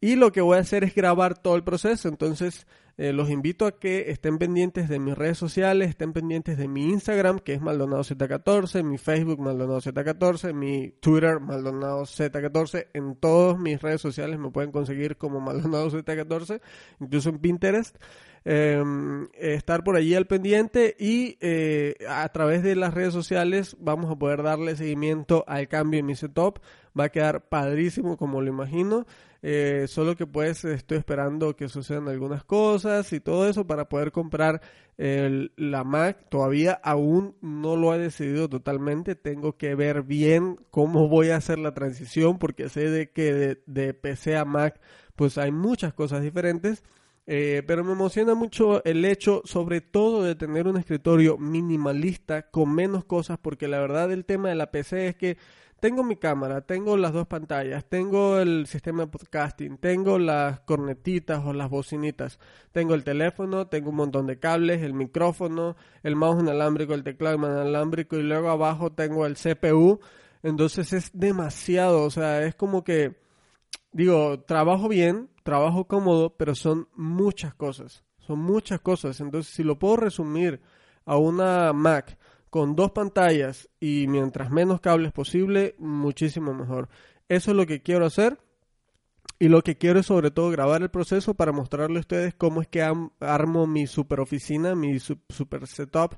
Y 0.00 0.16
lo 0.16 0.30
que 0.30 0.42
voy 0.42 0.58
a 0.58 0.60
hacer 0.60 0.84
es 0.84 0.94
grabar 0.94 1.38
todo 1.38 1.56
el 1.56 1.64
proceso. 1.64 2.08
Entonces, 2.08 2.66
eh, 2.98 3.12
los 3.12 3.28
invito 3.28 3.66
a 3.66 3.78
que 3.78 4.10
estén 4.10 4.38
pendientes 4.38 4.88
de 4.88 4.98
mis 4.98 5.16
redes 5.16 5.36
sociales, 5.36 5.90
estén 5.90 6.14
pendientes 6.14 6.56
de 6.56 6.66
mi 6.66 6.88
Instagram, 6.88 7.40
que 7.40 7.52
es 7.52 7.60
Maldonado 7.60 8.02
Z14, 8.02 8.82
mi 8.82 8.96
Facebook 8.96 9.38
Maldonado 9.38 9.80
Z14, 9.80 10.54
mi 10.54 10.92
Twitter 11.00 11.38
Maldonado 11.38 12.02
Z14. 12.04 12.88
En 12.94 13.16
todas 13.16 13.58
mis 13.58 13.82
redes 13.82 14.00
sociales 14.00 14.38
me 14.38 14.50
pueden 14.50 14.72
conseguir 14.72 15.18
como 15.18 15.40
Maldonado 15.40 15.90
Z14, 15.90 16.60
incluso 17.00 17.28
en 17.28 17.38
Pinterest. 17.38 17.96
Em, 18.48 19.26
estar 19.34 19.82
por 19.82 19.96
allí 19.96 20.14
al 20.14 20.28
pendiente 20.28 20.94
y 21.00 21.36
eh, 21.40 21.96
a 22.08 22.28
través 22.28 22.62
de 22.62 22.76
las 22.76 22.94
redes 22.94 23.12
sociales 23.12 23.76
vamos 23.80 24.08
a 24.08 24.14
poder 24.14 24.44
darle 24.44 24.76
seguimiento 24.76 25.42
al 25.48 25.66
cambio 25.66 25.98
en 25.98 26.06
mi 26.06 26.14
setup. 26.14 26.60
Va 26.96 27.06
a 27.06 27.08
quedar 27.08 27.48
padrísimo 27.48 28.16
como 28.16 28.40
lo 28.40 28.48
imagino. 28.48 29.04
Eh, 29.42 29.86
solo 29.88 30.14
que 30.14 30.28
pues 30.28 30.64
estoy 30.64 30.98
esperando 30.98 31.56
que 31.56 31.68
sucedan 31.68 32.06
algunas 32.06 32.44
cosas 32.44 33.12
y 33.12 33.18
todo 33.18 33.48
eso 33.48 33.66
para 33.66 33.88
poder 33.88 34.12
comprar 34.12 34.60
la 34.96 35.82
Mac. 35.82 36.28
Todavía 36.28 36.80
aún 36.84 37.34
no 37.40 37.74
lo 37.74 37.92
he 37.96 37.98
decidido 37.98 38.48
totalmente. 38.48 39.16
Tengo 39.16 39.56
que 39.56 39.74
ver 39.74 40.04
bien 40.04 40.60
cómo 40.70 41.08
voy 41.08 41.30
a 41.30 41.36
hacer 41.36 41.58
la 41.58 41.74
transición 41.74 42.38
porque 42.38 42.68
sé 42.68 42.90
de 42.90 43.10
que 43.10 43.58
de 43.66 43.92
PC 43.92 44.36
a 44.36 44.44
Mac 44.44 44.80
pues 45.16 45.36
hay 45.36 45.50
muchas 45.50 45.92
cosas 45.94 46.22
diferentes 46.22 46.84
Eh, 47.28 47.62
pero 47.66 47.82
me 47.82 47.92
emociona 47.92 48.34
mucho 48.34 48.84
el 48.84 49.04
hecho, 49.04 49.42
sobre 49.44 49.80
todo, 49.80 50.22
de 50.22 50.36
tener 50.36 50.68
un 50.68 50.76
escritorio 50.76 51.38
minimalista 51.38 52.50
con 52.50 52.72
menos 52.74 53.04
cosas, 53.04 53.38
porque 53.40 53.66
la 53.66 53.80
verdad 53.80 54.12
el 54.12 54.24
tema 54.24 54.48
de 54.48 54.54
la 54.54 54.70
PC 54.70 55.08
es 55.08 55.16
que 55.16 55.36
tengo 55.80 56.02
mi 56.04 56.16
cámara, 56.16 56.62
tengo 56.62 56.96
las 56.96 57.12
dos 57.12 57.26
pantallas, 57.26 57.84
tengo 57.84 58.38
el 58.38 58.66
sistema 58.66 59.04
de 59.04 59.08
podcasting, 59.08 59.76
tengo 59.76 60.18
las 60.18 60.60
cornetitas 60.60 61.44
o 61.44 61.52
las 61.52 61.68
bocinitas, 61.68 62.38
tengo 62.72 62.94
el 62.94 63.04
teléfono, 63.04 63.66
tengo 63.66 63.90
un 63.90 63.96
montón 63.96 64.26
de 64.26 64.38
cables, 64.38 64.82
el 64.82 64.94
micrófono, 64.94 65.76
el 66.02 66.16
mouse 66.16 66.42
inalámbrico, 66.42 66.94
el 66.94 67.04
teclado 67.04 67.36
inalámbrico 67.36 68.16
y 68.16 68.22
luego 68.22 68.50
abajo 68.50 68.92
tengo 68.92 69.26
el 69.26 69.36
CPU. 69.36 70.00
Entonces 70.42 70.92
es 70.92 71.10
demasiado, 71.12 72.04
o 72.04 72.10
sea, 72.10 72.44
es 72.44 72.54
como 72.54 72.84
que, 72.84 73.16
digo, 73.92 74.40
trabajo 74.40 74.88
bien, 74.88 75.28
trabajo 75.46 75.86
cómodo, 75.86 76.36
pero 76.36 76.54
son 76.54 76.88
muchas 76.94 77.54
cosas, 77.54 78.04
son 78.18 78.40
muchas 78.40 78.80
cosas. 78.80 79.18
Entonces, 79.20 79.54
si 79.54 79.62
lo 79.62 79.78
puedo 79.78 79.96
resumir 79.96 80.60
a 81.06 81.16
una 81.16 81.72
Mac, 81.72 82.18
con 82.50 82.74
dos 82.74 82.90
pantallas 82.90 83.68
y 83.80 84.06
mientras 84.08 84.50
menos 84.50 84.80
cables 84.80 85.12
posible, 85.12 85.74
muchísimo 85.78 86.52
mejor. 86.52 86.88
Eso 87.28 87.50
es 87.52 87.56
lo 87.56 87.66
que 87.66 87.82
quiero 87.82 88.06
hacer. 88.06 88.38
Y 89.38 89.48
lo 89.48 89.62
que 89.62 89.76
quiero 89.76 90.00
es 90.00 90.06
sobre 90.06 90.30
todo 90.30 90.50
grabar 90.50 90.82
el 90.82 90.88
proceso 90.88 91.34
para 91.34 91.52
mostrarle 91.52 91.98
a 91.98 92.00
ustedes 92.00 92.34
cómo 92.34 92.62
es 92.62 92.68
que 92.68 92.82
armo 93.20 93.66
mi 93.66 93.86
super 93.86 94.20
oficina, 94.20 94.74
mi 94.74 94.98
super 94.98 95.66
setup 95.66 96.14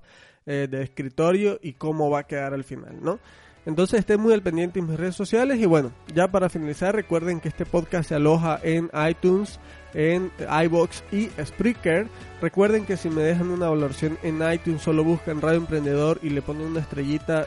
eh, 0.46 0.68
de 0.70 0.82
escritorio 0.84 1.58
y 1.60 1.72
cómo 1.72 2.10
va 2.10 2.20
a 2.20 2.26
quedar 2.26 2.54
al 2.54 2.62
final, 2.62 3.02
¿no? 3.02 3.18
Entonces 3.66 4.00
estén 4.00 4.20
muy 4.20 4.32
al 4.32 4.42
pendiente 4.42 4.78
en 4.78 4.88
mis 4.88 4.98
redes 4.98 5.14
sociales 5.14 5.58
y 5.58 5.66
bueno, 5.66 5.92
ya 6.14 6.28
para 6.28 6.48
finalizar 6.48 6.94
recuerden 6.94 7.40
que 7.40 7.48
este 7.48 7.66
podcast 7.66 8.08
se 8.08 8.14
aloja 8.14 8.58
en 8.62 8.90
iTunes, 9.08 9.60
en 9.94 10.30
iBox 10.64 11.04
y 11.12 11.28
Spreaker. 11.44 12.06
Recuerden 12.40 12.86
que 12.86 12.96
si 12.96 13.10
me 13.10 13.22
dejan 13.22 13.50
una 13.50 13.68
valoración 13.68 14.18
en 14.22 14.40
iTunes 14.50 14.80
solo 14.82 15.04
buscan 15.04 15.40
Radio 15.40 15.58
Emprendedor 15.58 16.18
y 16.22 16.30
le 16.30 16.40
ponen 16.40 16.68
una 16.68 16.80
estrellita 16.80 17.46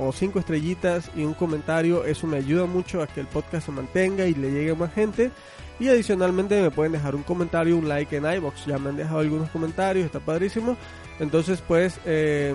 o 0.00 0.12
cinco 0.12 0.38
estrellitas 0.38 1.10
y 1.14 1.24
un 1.24 1.34
comentario, 1.34 2.04
eso 2.04 2.26
me 2.26 2.38
ayuda 2.38 2.66
mucho 2.66 3.02
a 3.02 3.06
que 3.06 3.20
el 3.20 3.26
podcast 3.26 3.66
se 3.66 3.72
mantenga 3.72 4.26
y 4.26 4.34
le 4.34 4.50
llegue 4.50 4.72
a 4.72 4.74
más 4.74 4.92
gente. 4.92 5.30
Y 5.78 5.88
adicionalmente 5.88 6.60
me 6.60 6.70
pueden 6.70 6.92
dejar 6.92 7.14
un 7.14 7.22
comentario, 7.22 7.76
un 7.76 7.88
like 7.88 8.14
en 8.14 8.30
iBox. 8.30 8.66
Ya 8.66 8.78
me 8.78 8.90
han 8.90 8.96
dejado 8.96 9.20
algunos 9.20 9.50
comentarios, 9.50 10.04
está 10.04 10.20
padrísimo. 10.20 10.76
Entonces 11.20 11.62
pues 11.66 11.98
eh, 12.04 12.54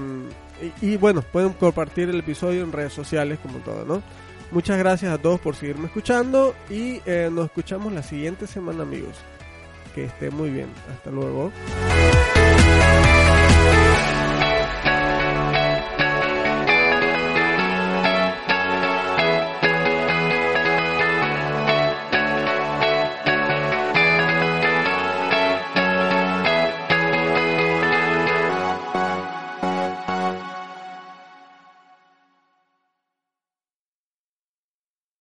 y, 0.81 0.97
bueno, 0.97 1.21
pueden 1.21 1.53
compartir 1.53 2.09
el 2.09 2.19
episodio 2.19 2.63
en 2.63 2.71
redes 2.71 2.93
sociales 2.93 3.39
como 3.41 3.59
todo, 3.59 3.85
¿no? 3.85 4.01
Muchas 4.51 4.77
gracias 4.77 5.11
a 5.11 5.17
todos 5.17 5.39
por 5.39 5.55
seguirme 5.55 5.87
escuchando 5.87 6.55
y 6.69 7.01
eh, 7.05 7.29
nos 7.31 7.45
escuchamos 7.45 7.91
la 7.91 8.03
siguiente 8.03 8.47
semana 8.47 8.83
amigos. 8.83 9.15
Que 9.93 10.05
estén 10.05 10.35
muy 10.35 10.49
bien. 10.49 10.67
Hasta 10.93 11.09
luego. 11.09 11.51